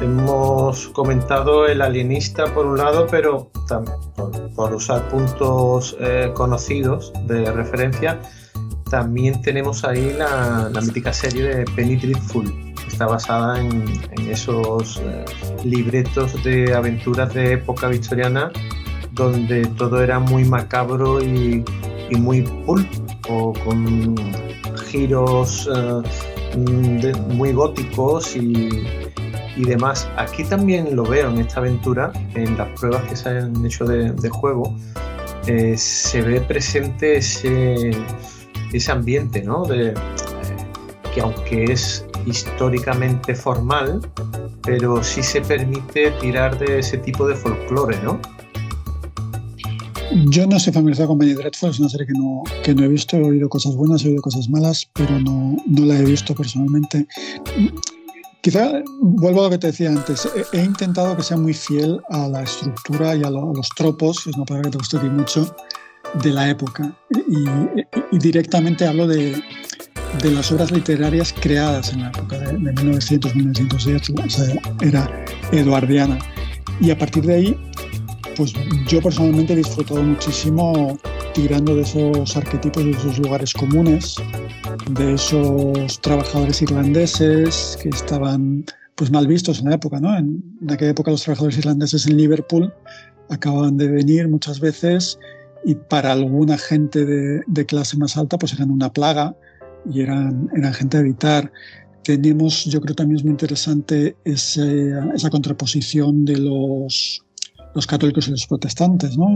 [0.00, 3.50] Hemos comentado el alienista por un lado, pero
[4.56, 8.22] por, usar puntos eh, conocidos de referencia,
[8.92, 13.84] también tenemos ahí la, mítica serie de Penny Dreadful, que está basada en,
[14.28, 15.24] esos eh,
[15.64, 18.52] libretos de aventuras de época victoriana
[19.12, 21.64] donde todo era muy macabro y,
[22.18, 22.86] muy pulp,
[23.30, 24.14] o con
[24.90, 28.68] giros eh, muy góticos y,
[29.56, 30.06] demás.
[30.18, 34.28] Aquí también lo veo en esta aventura, en las pruebas que se han hecho de,
[34.28, 34.76] juego,
[35.46, 37.92] eh, se ve presente ese,
[38.78, 39.64] ese ambiente, ¿no?
[39.72, 39.94] Eh,
[41.14, 44.00] que aunque es históricamente formal,
[44.62, 48.20] pero sí se permite tirar de ese tipo de folclore, ¿no?
[50.26, 52.88] Yo no estoy familiarizado con Penny Dreadful, es una serie que no, que no he
[52.88, 56.34] visto, he oído cosas buenas, he oído cosas malas, pero no, no la he visto
[56.34, 57.06] personalmente.
[58.42, 62.28] Quizá vuelvo a lo que te decía antes, he, intentado que sea muy fiel a
[62.28, 65.56] la estructura y a, los tropos, es una palabra que te gusta mucho,
[66.14, 66.94] de la época.
[68.10, 69.42] Y, directamente hablo de,
[70.22, 76.18] de, las obras literarias creadas en la época de, de 1900-1910, o sea, era eduardiana.
[76.80, 77.56] Y a partir de ahí
[78.36, 78.54] pues
[78.88, 80.98] yo personalmente he disfrutado muchísimo
[81.34, 84.16] tirando de esos arquetipos, de esos lugares comunes,
[84.90, 90.16] de esos trabajadores irlandeses que estaban pues mal vistos en la época, ¿no?
[90.16, 92.72] En, aquella época los trabajadores irlandeses en Liverpool
[93.30, 95.18] acababan de venir muchas veces
[95.64, 99.36] y para alguna gente de, clase más alta pues eran una plaga
[99.90, 101.52] y eran, eran gente a evitar.
[102.02, 107.24] Tenemos, yo creo también es muy interesante esa contraposición de los
[107.74, 109.16] los católicos y los protestantes.
[109.16, 109.26] ¿no?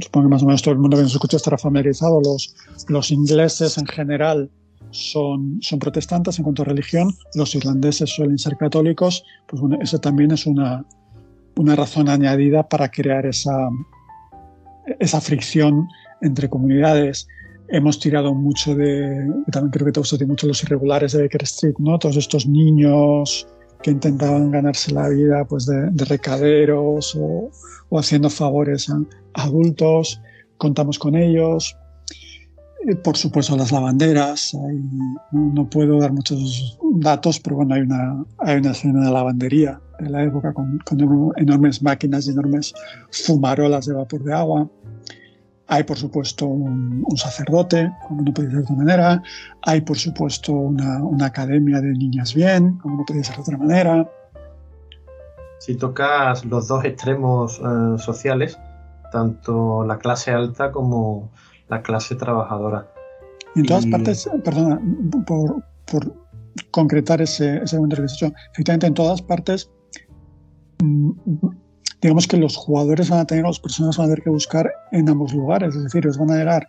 [0.00, 2.20] Supongo que más o menos todo el mundo que nos escucha estará familiarizado.
[2.22, 2.54] Los,
[2.88, 4.50] los ingleses en general
[4.90, 9.98] son, son protestantes en cuanto a religión, los irlandeses suelen ser católicos, pues bueno, eso
[9.98, 10.84] también es una,
[11.56, 13.68] una razón añadida para crear esa,
[14.98, 15.88] esa fricción
[16.22, 17.26] entre comunidades.
[17.68, 21.74] Hemos tirado mucho de, también creo que te gusta mucho los irregulares de Baker Street,
[21.78, 21.98] ¿no?
[21.98, 23.46] Todos estos niños
[23.82, 27.50] que intentaban ganarse la vida pues de, recaderos o,
[27.98, 29.00] haciendo favores a,
[29.34, 30.20] adultos.
[30.56, 31.76] Contamos con ellos.
[33.04, 34.56] Por supuesto, las lavanderas.
[35.32, 40.10] no, puedo dar muchos datos, pero bueno, hay una, hay una escena de lavandería de
[40.10, 42.72] la época con, con enormes máquinas y enormes
[43.10, 44.68] fumarolas de vapor de agua.
[45.72, 49.22] Hay, por supuesto, un, sacerdote, como no podía ser de otra manera.
[49.62, 54.10] Hay, por supuesto, una, academia de niñas bien, como no podía ser de otra manera.
[55.60, 58.58] Si tocas los dos extremos eh, sociales,
[59.12, 61.30] tanto la clase alta como
[61.68, 62.88] la clase trabajadora.
[63.54, 64.80] en todas partes, perdona,
[65.24, 65.62] por,
[66.72, 69.70] concretar ese, ese comentario que has hecho, efectivamente en todas partes
[72.00, 75.08] digamos que los jugadores van a tener, las personas van a tener que buscar en
[75.08, 76.66] ambos lugares, es decir, ellos van a llegar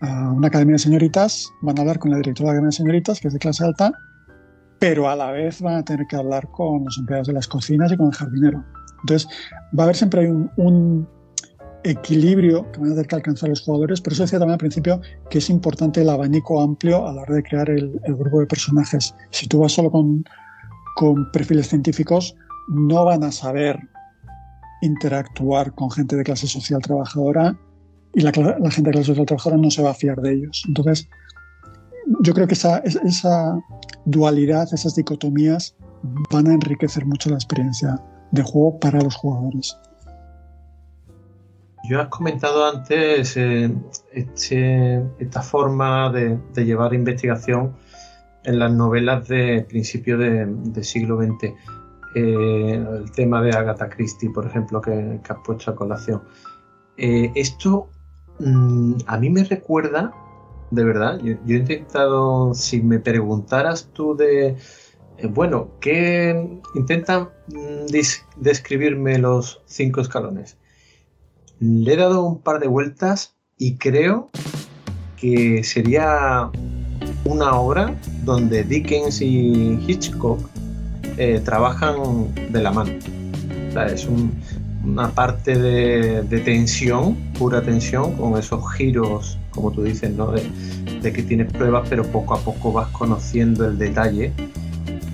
[0.00, 2.76] a una academia de señoritas, van a hablar con la directora de la academia de
[2.76, 3.92] señoritas, que es de clase alta,
[4.78, 7.92] pero a la vez van a tener que hablar con los empleados de las cocinas
[7.92, 8.64] y con el jardinero.
[9.00, 9.28] Entonces,
[9.76, 11.08] va a haber siempre un,
[11.84, 15.00] equilibrio que van a tener que alcanzar los jugadores, pero eso decía también al principio
[15.30, 18.46] que es importante el abanico amplio a la hora de crear el, el grupo de
[18.46, 19.14] personajes.
[19.30, 20.24] Si tú vas solo con,
[20.96, 22.34] con perfiles científicos,
[22.68, 23.78] no van a saber
[24.82, 27.58] interactuar con gente de clase social trabajadora
[28.14, 30.64] y la, gente de clase social trabajadora no se va a fiar de ellos.
[30.68, 31.08] Entonces,
[32.22, 32.82] yo creo que esa,
[34.04, 35.76] dualidad, esas dicotomías
[36.30, 38.00] van a enriquecer mucho la experiencia
[38.30, 39.76] de juego para los jugadores.
[41.88, 43.72] Yo has comentado antes eh,
[44.12, 47.74] este, esta forma de, llevar investigación
[48.44, 51.54] en las novelas de principio de siglo XX.
[52.20, 56.20] Eh, el tema de Agatha Christie, por ejemplo, que, has puesto a colación.
[56.96, 57.90] Eh, esto
[58.40, 60.12] mm, a mí me recuerda,
[60.72, 64.56] de verdad, yo, he intentado, si me preguntaras tú de,
[65.18, 67.86] eh, bueno, ¿qué intentan mm,
[68.36, 70.58] describirme los cinco escalones?
[71.60, 74.28] Le he dado un par de vueltas y creo
[75.20, 76.50] que sería
[77.24, 80.57] una obra donde Dickens y Hitchcock
[81.18, 81.96] eh, trabajan
[82.50, 82.92] de la mano.
[83.92, 84.32] es un,
[84.84, 90.32] una parte de, tensión, pura tensión, con esos giros, como tú dices, ¿no?
[90.32, 94.32] de, que tienes pruebas, pero poco a poco vas conociendo el detalle.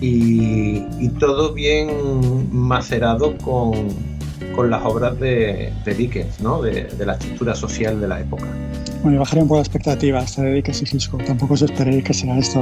[0.00, 1.88] Y, todo bien
[2.52, 3.72] macerado con,
[4.68, 6.60] las obras de, Dickens, ¿no?
[6.60, 8.46] de, la estructura social de la época.
[9.02, 11.24] Bueno, bajaré un poco la expectativa hasta de Dickens y Hitchcock.
[11.24, 12.60] Tampoco os esperéis que sea esto.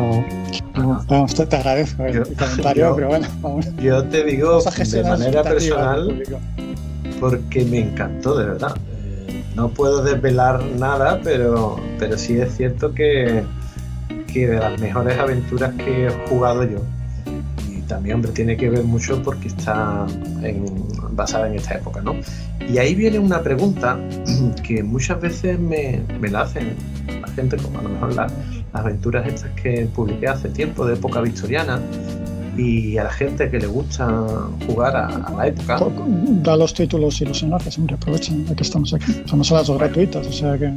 [1.34, 3.66] Te, te, agradezco el, comentario, pero bueno, vamos.
[3.76, 6.22] Yo te digo de manera personal
[7.20, 8.74] porque me encantó, de verdad.
[9.54, 13.44] No puedo desvelar nada, pero, pero sí es cierto que,
[14.32, 16.78] que de las mejores aventuras que he jugado yo.
[17.68, 20.06] Y también, hombre, tiene que ver mucho porque está
[21.10, 22.16] basada en esta época, ¿no?
[22.68, 23.98] Y ahí viene una pregunta
[24.62, 26.74] que muchas veces me, me la hacen
[27.20, 28.32] la gente, como a lo mejor las
[28.72, 31.80] aventuras estas que publiqué hace tiempo de época victoriana,
[32.56, 34.06] y a la gente que le gusta
[34.66, 35.78] jugar a, la época.
[36.42, 39.22] Da los títulos y los enlaces, hombre, aprovechen de que estamos aquí.
[39.26, 40.72] Son las gratuitas, o sea que.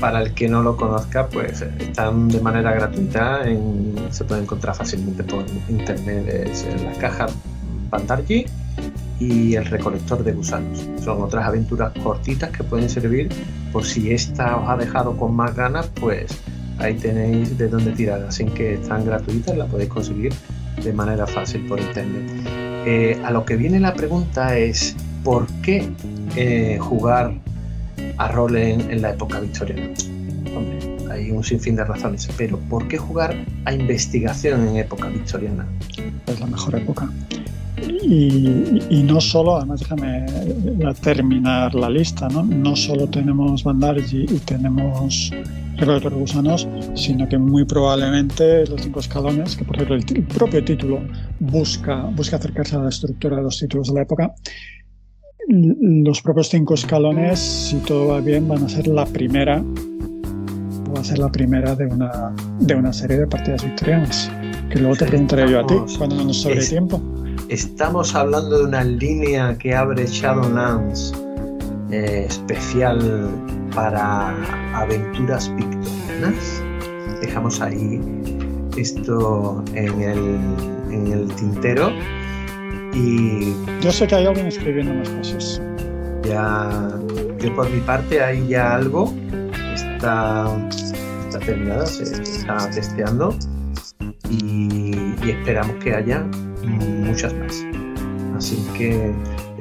[0.00, 4.74] Para el que no lo conozca, pues están de manera gratuita, en, se puede encontrar
[4.74, 7.26] fácilmente por internet es en la caja
[7.88, 8.46] Bandarji
[9.20, 10.88] y el recolector de gusanos.
[11.04, 13.28] Son otras aventuras cortitas que pueden servir
[13.72, 16.36] por si esta os ha dejado con más ganas, pues
[16.78, 18.22] ahí tenéis de dónde tirar.
[18.22, 20.32] Así que están gratuitas, la podéis conseguir
[20.82, 22.22] de manera fácil por internet.
[22.86, 25.88] Eh, a lo que viene la pregunta es, ¿por qué
[26.36, 27.34] eh, jugar
[28.18, 29.90] a rol en, la época victoriana?
[31.10, 35.66] Hay un sinfín de razones, pero ¿por qué jugar a investigación en época victoriana?
[36.26, 37.08] Es la mejor época.
[38.02, 40.26] Y, no solo, además déjame
[41.02, 42.42] terminar la lista, ¿no?
[42.42, 45.32] No solo tenemos Bandarji y tenemos
[45.86, 51.00] los gusanos, sino que muy probablemente los cinco escalones, que por ejemplo el, propio título
[51.40, 54.34] busca, busca acercarse a la estructura de los títulos de la época,
[55.48, 59.62] los propios cinco escalones, si todo va bien, van a ser la primera,
[60.94, 64.30] va a ser la primera de una, de una serie de partidas victorianas,
[64.70, 67.02] que luego te preguntaré yo a ti cuando nos sobre tiempo.
[67.48, 71.12] Estamos hablando de una línea que abre Shadowlands
[71.92, 73.30] eh, especial
[73.74, 74.34] para
[74.74, 76.62] aventuras victorianas.
[77.20, 78.00] Dejamos ahí
[78.78, 80.40] esto en el,
[80.90, 81.92] en el tintero.
[82.94, 83.52] Y
[83.82, 85.60] yo sé que hay alguien escribiendo más cosas.
[86.24, 86.90] Ya,
[87.38, 89.12] yo por mi parte hay ya algo.
[89.74, 90.46] Está,
[91.26, 93.36] está terminada, se, está testeando
[94.30, 96.26] y, y esperamos que haya
[96.64, 97.64] muchas más.
[98.36, 99.12] Así que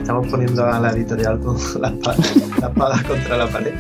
[0.02, 1.94] estamos poniendo a la editorial con las
[2.62, 3.74] la contra la pared.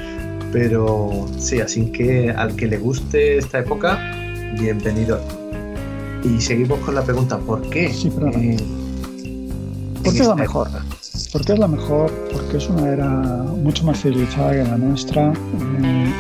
[0.51, 3.97] Pero sí, así que al que le guste esta época,
[4.59, 5.19] bienvenido.
[6.23, 7.91] Y seguimos con la pregunta, ¿por qué?
[7.91, 8.57] Sí, eh,
[10.03, 10.67] ¿Por qué es la mejor?
[11.31, 16.13] Porque es la mejor, porque es una era mucho más civilizada que la nuestra, eh,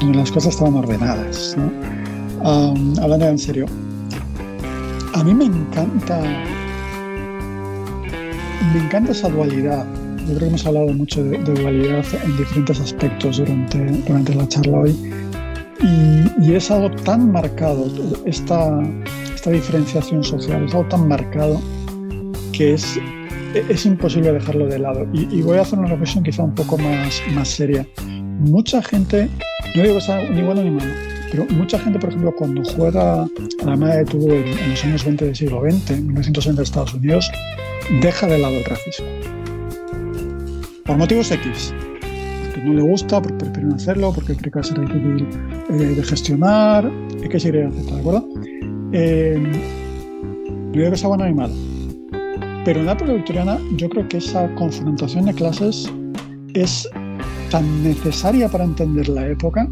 [0.00, 1.56] donde las cosas estaban ordenadas.
[2.44, 3.66] hablando en serio,
[5.14, 6.20] a mí me encanta
[8.72, 9.86] me encanta esa dualidad.
[10.18, 14.78] Yo creo que hemos hablado mucho de, dualidad en diferentes aspectos durante, durante la charla
[14.80, 14.96] hoy.
[15.80, 17.86] Y, es algo tan marcado,
[18.24, 18.82] esta,
[19.34, 21.60] esta diferenciación social, es algo tan marcado
[22.52, 22.98] que es,
[23.54, 25.06] es imposible dejarlo de lado.
[25.12, 27.86] Y, voy a hacer una reflexión quizá un poco más, más seria.
[28.40, 29.28] Mucha gente,
[29.76, 30.92] no digo que sea ni bueno ni malo,
[31.30, 33.28] pero mucha gente, por ejemplo, cuando juega a
[33.64, 36.94] la madre de tuvo en, en, los años 20 del siglo XX, en 1960 Estados
[36.94, 37.30] Unidos,
[38.00, 39.06] deja de lado el racismo.
[40.84, 41.74] Por motivos X.
[42.44, 45.28] Porque no le gusta, porque prefieren hacerlo, porque cree que va a ser difícil
[45.70, 46.90] eh, de gestionar,
[47.22, 48.28] X, Y, Z, ¿de acuerdo?
[48.92, 49.38] Eh,
[50.72, 51.54] no digo que sea bueno ni malo.
[52.64, 55.90] Pero en la época victoriana yo creo que esa confrontación de clases
[56.54, 56.88] es
[57.50, 59.66] tan necesaria para entender la época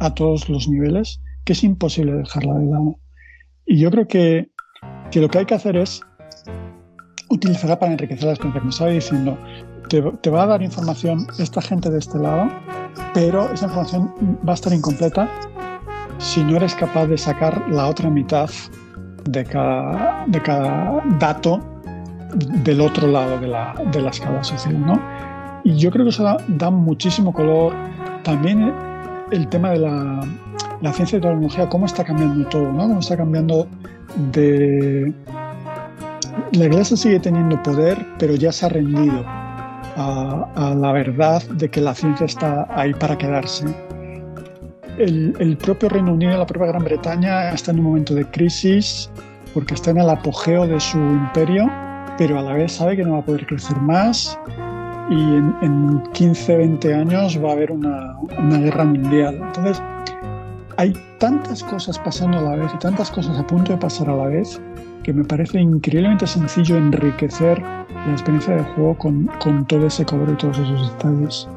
[0.00, 2.98] a todos los niveles que es imposible dejarla de lado.
[3.66, 4.50] Y yo creo que,
[5.10, 6.02] que lo que hay que hacer es
[7.30, 8.58] utilizará para enriquecer las cosas.
[8.58, 9.38] Como estaba diciendo,
[9.88, 12.48] te, va a dar información esta gente de este lado,
[13.14, 14.14] pero esa información
[14.46, 15.28] va a estar incompleta
[16.18, 18.50] si no eres capaz de sacar la otra mitad
[19.24, 21.60] de cada, de cada dato
[22.62, 24.80] del otro lado de la, de la escala social.
[24.84, 25.00] ¿no?
[25.64, 27.72] Y yo creo que eso da, muchísimo color.
[28.22, 28.72] También
[29.30, 30.20] el tema de la,
[30.82, 32.82] la ciencia y tecnología, cómo está cambiando todo, ¿no?
[32.82, 33.66] cómo está cambiando
[34.32, 35.12] de,
[36.52, 39.24] la iglesia sigue teniendo poder, pero ya se ha rendido
[39.96, 43.66] a, la verdad de que la ciencia está ahí para quedarse.
[44.98, 49.10] El, propio Reino Unido, la propia Gran Bretaña, está en un momento de crisis
[49.54, 51.70] porque está en el apogeo de su imperio,
[52.18, 54.38] pero a la vez sabe que no va a poder crecer más
[55.08, 59.40] y en, 15, 20 años va a haber una, una guerra mundial.
[59.42, 59.82] Entonces,
[60.80, 64.16] hay tantas cosas pasando a la vez y tantas cosas a punto de pasar a
[64.16, 64.58] la vez
[65.02, 70.30] que me parece increíblemente sencillo enriquecer la experiencia del juego con, con todo ese color
[70.30, 71.48] y todos esos detalles.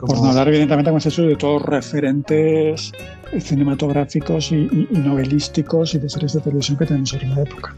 [0.00, 2.90] Por no hablar, evidentemente, como es eso, de todos referentes
[3.38, 7.74] cinematográficos y, novelísticos y de series de televisión que tenemos en la época.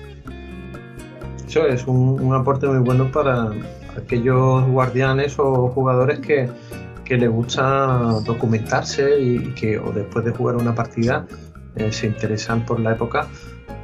[1.49, 3.51] Eso es un, un aporte muy bueno para
[3.97, 6.49] aquellos guardianes o jugadores que,
[7.05, 11.27] que les gusta documentarse y que o después de jugar una partida
[11.77, 13.29] eh, se interesan por la época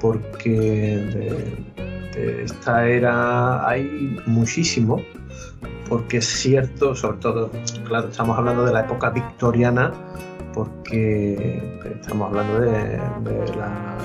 [0.01, 5.03] porque de, esta era hay muchísimo
[5.89, 7.51] porque es cierto, sobre todo,
[7.85, 9.93] claro, estamos hablando de la época victoriana
[10.55, 11.61] porque
[12.01, 12.99] estamos hablando de,
[13.57, 13.97] la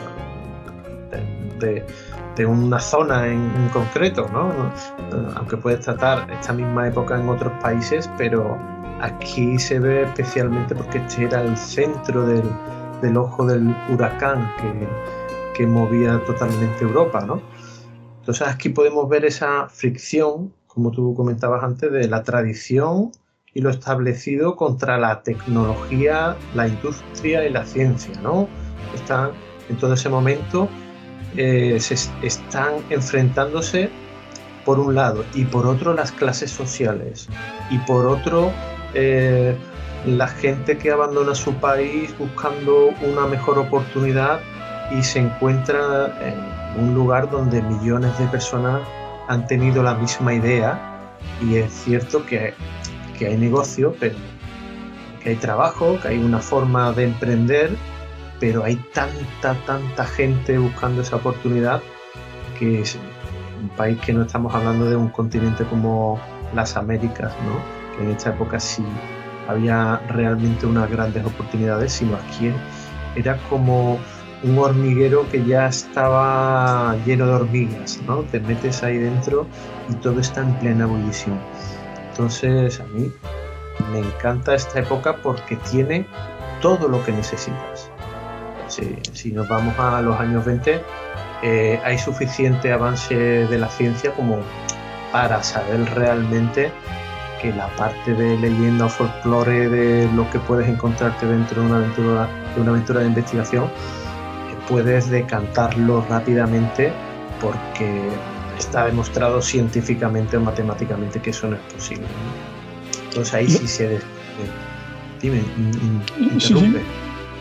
[2.36, 4.52] de, una zona en, concreto, ¿no?
[5.36, 8.58] Aunque puedes tratar esta misma época en otros países, pero
[9.02, 14.50] Aquí se ve especialmente porque este era el centro del, ojo del huracán
[15.54, 17.42] que, movía totalmente Europa, ¿no?
[18.20, 23.12] Entonces aquí podemos ver esa fricción, como tú comentabas antes, de la tradición
[23.54, 28.50] y lo establecido contra la tecnología, la industria y la ciencia, ¿no?
[28.94, 29.32] Están
[29.70, 30.68] en todo ese momento
[31.38, 33.90] eh, se están enfrentándose
[34.64, 37.28] por un lado y por otro las clases sociales
[37.70, 38.52] y por otro
[38.96, 39.56] eh,
[40.06, 44.40] la gente que abandona su país buscando una mejor oportunidad
[44.92, 48.82] y se encuentra en un lugar donde millones de personas
[49.28, 50.80] han tenido la misma idea
[51.42, 52.54] y es cierto que,
[53.18, 54.16] que hay negocio, pero
[55.22, 57.76] que hay trabajo, que hay una forma de emprender,
[58.40, 61.82] pero hay tanta, tanta gente buscando esa oportunidad
[62.60, 62.98] que es
[63.62, 66.20] un país que no estamos hablando de un continente como
[66.54, 67.75] las Américas, ¿no?
[68.00, 68.84] En esta época sí
[69.48, 72.52] había realmente unas grandes oportunidades, sino aquí
[73.16, 74.00] era como
[74.44, 78.22] un hormiguero que ya estaba lleno de hormigas, ¿no?
[78.24, 79.48] Te metes ahí dentro
[79.90, 81.40] y todo está en plena ebullición.
[82.10, 83.12] Entonces a mí
[83.92, 86.06] me encanta esta época porque tiene
[86.62, 87.90] todo lo que necesitas.
[88.68, 90.82] Si, nos vamos a los años 20,
[91.44, 94.40] eh, hay suficiente avance de la ciencia como
[95.12, 96.72] para saber realmente
[97.42, 101.78] que la parte de leyenda o folclore de lo que puedes encontrarte dentro de una
[101.78, 106.92] aventura de, una aventura de investigación, eh, puedes decantarlo rápidamente
[107.42, 108.10] porque
[108.58, 112.06] está demostrado científicamente o matemáticamente que eso no es posible.
[113.10, 114.00] Entonces ahí sí se...
[115.22, 115.42] Dime,
[116.20, 116.82] interrumpe.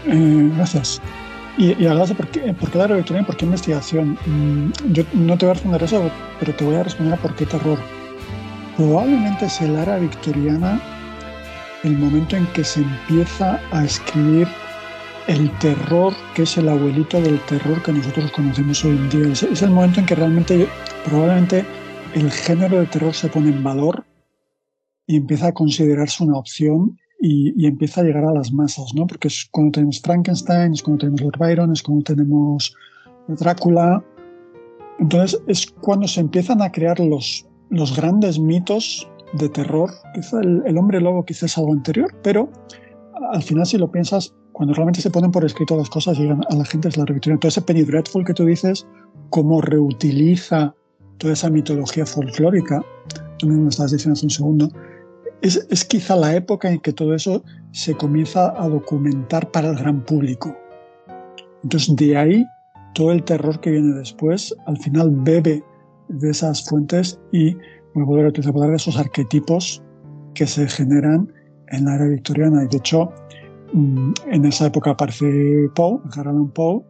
[0.06, 1.00] Eh, gracias.
[1.56, 4.18] Y, y hablas de por qué, por qué la y por qué investigación.
[4.26, 7.34] Mm, yo no te voy a responder eso, pero te voy a responder a por
[7.34, 7.78] qué terror.
[8.76, 10.80] Probablemente es el era victoriana
[11.84, 14.48] el momento en que se empieza a escribir
[15.28, 19.32] el terror, que es el abuelito del terror que nosotros conocemos hoy en día.
[19.32, 20.66] Es, el momento en que realmente,
[21.04, 21.64] probablemente,
[22.14, 24.04] el género de terror se pone en valor
[25.06, 29.06] y empieza a considerarse una opción y, empieza a llegar a las masas, ¿no?
[29.06, 32.74] Porque es cuando tenemos Frankenstein, es cuando tenemos Lord Byron, es cuando tenemos
[33.28, 34.04] Drácula.
[34.98, 39.90] Entonces es cuando se empiezan a crear los los grandes mitos de terror.
[40.14, 42.50] Quizá el, hombre lobo quizás es algo anterior, pero
[43.32, 46.54] al final si lo piensas, cuando realmente se ponen por escrito las cosas llegan a
[46.54, 47.34] la gente es la revictoria.
[47.34, 48.86] Entonces ese Penny Dreadful que tú dices,
[49.30, 50.74] cómo reutiliza
[51.18, 52.84] toda esa mitología folclórica,
[53.38, 54.68] tú mismo me estabas diciendo hace un segundo,
[55.42, 57.42] es, es quizá la época en que todo eso
[57.72, 60.56] se comienza a documentar para el gran público.
[61.62, 62.46] Entonces de ahí
[62.94, 65.62] todo el terror que viene después, al final bebe
[66.08, 67.54] de esas fuentes y
[67.94, 69.82] voy a volver a utilizar de esos arquetipos
[70.34, 71.32] que se generan
[71.68, 72.64] en la era victoriana.
[72.64, 73.12] Y de hecho,
[73.72, 76.82] mm, en esa época aparece Poe, Harlan Poe,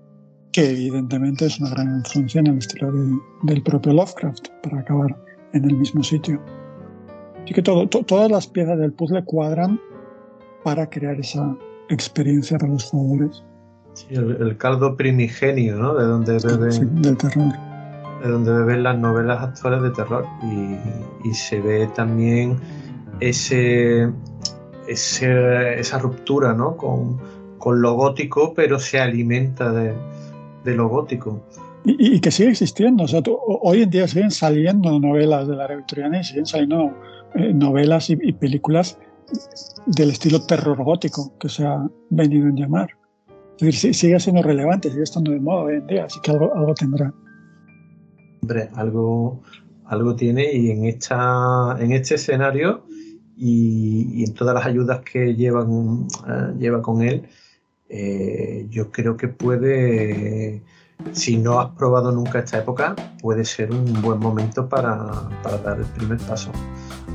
[0.53, 2.93] que evidentemente es una gran influencia en el estilo
[3.43, 5.17] del propio Lovecraft, para acabar
[5.53, 6.41] en el mismo sitio.
[7.43, 9.79] Así que todo, todas las piezas del puzzle cuadran
[10.63, 11.57] para crear esa
[11.91, 13.45] experiencia para los jugadores.
[14.09, 15.95] el, caldo primigenio, ¿no?
[15.95, 16.71] De donde bebe...
[17.03, 17.74] del terror
[18.29, 20.27] donde beben las novelas actuales de terror
[21.25, 22.57] y, se ve también
[23.21, 24.11] ese,
[24.87, 26.77] esa ruptura ¿no?
[26.77, 27.19] con,
[27.81, 29.95] lo gótico, pero se alimenta de,
[30.65, 31.43] lo gótico.
[31.85, 33.05] Y, que sigue existiendo.
[33.05, 36.93] O sea, hoy en día siguen saliendo novelas de la era victoriana y siguen saliendo
[37.35, 38.99] eh, novelas y, películas
[39.87, 42.89] del estilo terror gótico que se ha venido en llamar.
[43.59, 46.55] Es decir, sigue siendo relevante, sigue estando de moda hoy en día, así que algo,
[46.55, 47.13] algo tendrá.
[48.45, 49.41] Hombre, algo,
[49.87, 52.85] algo tiene y en, esta, en este escenario
[53.39, 57.27] y, en todas las ayudas que llevan, eh, lleva con él,
[57.89, 60.63] eh, yo creo que puede,
[61.13, 65.11] si no has probado nunca esta época, puede ser un buen momento para,
[65.43, 66.51] para dar el primer paso.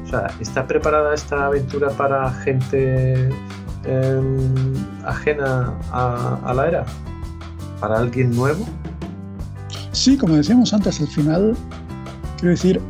[0.06, 3.30] O sea, ¿está preparada esta aventura para gente
[3.86, 4.74] em,
[5.06, 6.86] ajena a, la era?
[7.80, 8.66] ¿Para alguien nuevo?
[9.92, 11.56] Sí, como decíamos antes, al final,
[12.38, 12.82] quiero decir,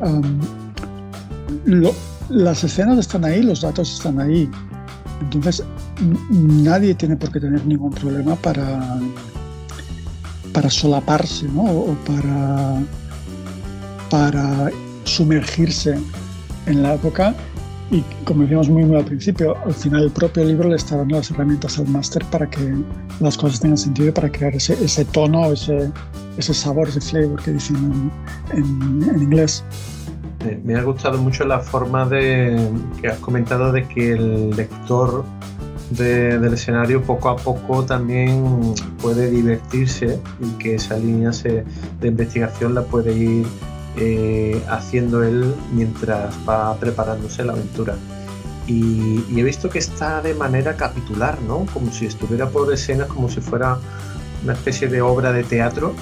[2.29, 4.49] las escenas están ahí, los datos están ahí.
[5.21, 5.63] Entonces,
[6.29, 8.99] nadie tiene por qué tener ningún problema para,
[10.53, 11.63] para solaparse, ¿no?
[11.63, 12.81] O para,
[14.09, 14.71] para
[15.03, 15.99] sumergirse
[16.65, 17.35] en la época
[17.91, 21.17] y como decíamos muy, muy al principio, al final el propio libro le está dando
[21.17, 22.75] las herramientas al máster para que
[23.19, 25.91] las cosas tengan sentido, para crear ese, ese tono, ese,
[26.37, 28.11] ese sabor, ese flavor que dicen
[28.53, 29.63] en, en, inglés.
[30.63, 32.69] Me ha gustado mucho la forma de
[33.01, 35.25] que has comentado de que el lector
[35.89, 42.83] del escenario poco a poco también puede divertirse y que esa línea de investigación la
[42.83, 43.47] puede ir
[43.97, 47.95] eh, haciendo él mientras va preparándose la aventura.
[48.67, 51.65] Y, he visto que está de manera capitular, ¿no?
[51.73, 53.79] Como si estuviera por escenas, como si fuera
[54.43, 55.93] una especie de obra de teatro,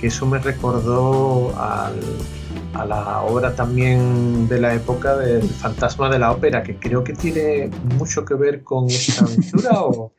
[0.00, 1.92] que eso me recordó a
[2.84, 7.70] la obra también de la época del Fantasma de la Ópera, que creo que tiene
[7.96, 10.12] mucho que ver con esta aventura o,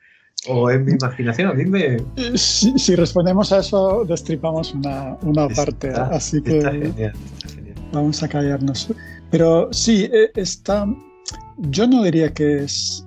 [0.45, 1.57] o es mi imaginación.
[1.57, 1.97] Dime.
[2.35, 5.89] Si, respondemos a eso, destripamos una, una parte.
[5.89, 7.11] Así que
[7.91, 8.93] vamos a callarnos.
[9.31, 10.87] Pero sí, e, está.
[11.57, 13.05] Yo no diría que es.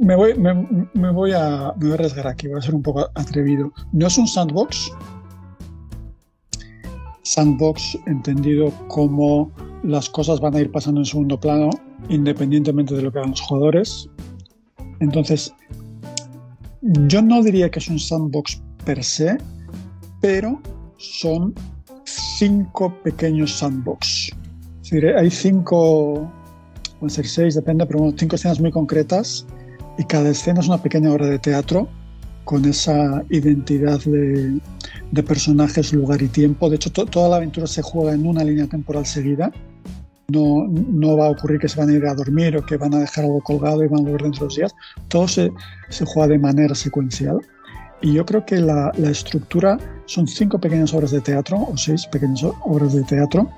[0.00, 0.52] Me voy, me,
[1.10, 3.72] voy a, me voy a arriesgar aquí, voy a ser un poco atrevido.
[3.92, 4.90] No es un sandbox.
[7.22, 9.50] Sandbox entendido como
[9.82, 11.70] las cosas van a ir pasando en segundo plano
[12.08, 14.08] independientemente de lo que hagan los jugadores.
[15.00, 15.52] Entonces,
[16.82, 19.38] yo no diría que es un sandbox per se,
[20.20, 20.60] pero
[20.98, 21.54] son
[22.04, 24.30] cinco pequeños sandbox.
[24.82, 26.30] Es decir, hay cinco,
[27.00, 29.46] pueden ser seis, depende, pero cinco escenas muy concretas
[29.98, 31.88] y cada escena es una pequeña obra de teatro
[32.44, 34.60] con esa identidad de,
[35.22, 36.68] personajes, lugar y tiempo.
[36.68, 39.50] De hecho, toda la aventura se juega en una línea temporal seguida
[40.28, 42.94] no, no, va a ocurrir que se van a ir a dormir o que van
[42.94, 44.74] a dejar algo colgado y van a volver dentro de los días.
[45.08, 45.52] Todo se,
[45.90, 47.40] se juega de manera secuencial.
[48.00, 52.06] Y yo creo que la, la, estructura son cinco pequeñas obras de teatro o seis
[52.06, 53.48] pequeñas obras de teatro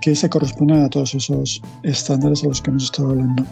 [0.00, 3.44] que se corresponden a todos esos estándares a los que hemos estado hablando.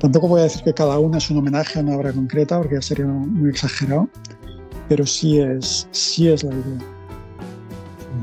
[0.00, 2.74] Tampoco voy a decir que cada una es un homenaje a una obra concreta porque
[2.74, 4.08] ya sería muy exagerado,
[4.88, 6.95] pero sí es, sí es la idea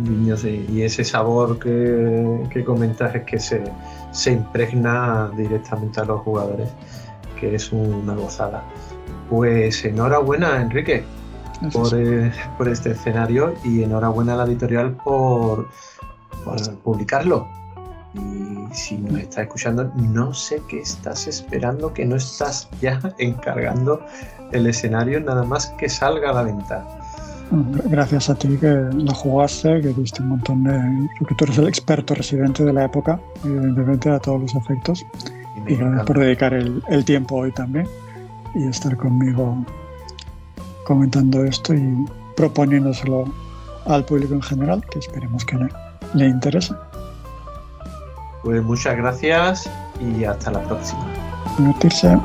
[0.06, 3.64] y, ese sabor que, que, comentas es que se,
[4.12, 6.70] se impregna directamente a los jugadores,
[7.40, 8.64] que es una gozada.
[9.30, 11.04] Pues enhorabuena, Enrique,
[11.72, 15.68] por, eh, por, este escenario y enhorabuena a la editorial por,
[16.44, 17.48] por publicarlo.
[18.14, 24.06] Y si nos estás escuchando, no sé qué estás esperando, que no estás ya encargando
[24.52, 27.03] el escenario nada más que salga a la venta.
[27.52, 31.10] Gracias a ti que lo jugaste, que viste un montón de.
[31.28, 35.06] que tú eres el experto residente de la época, evidentemente a todos los efectos.
[35.68, 37.88] Y, gracias por dedicar el, tiempo hoy también
[38.56, 39.64] y estar conmigo
[40.86, 43.26] comentando esto y proponiéndoselo
[43.86, 45.70] al público en general, que esperemos que le,
[46.14, 46.74] le interese.
[48.44, 49.70] Pues muchas gracias
[50.02, 51.06] y hasta la próxima.
[51.58, 52.18] Divertirse.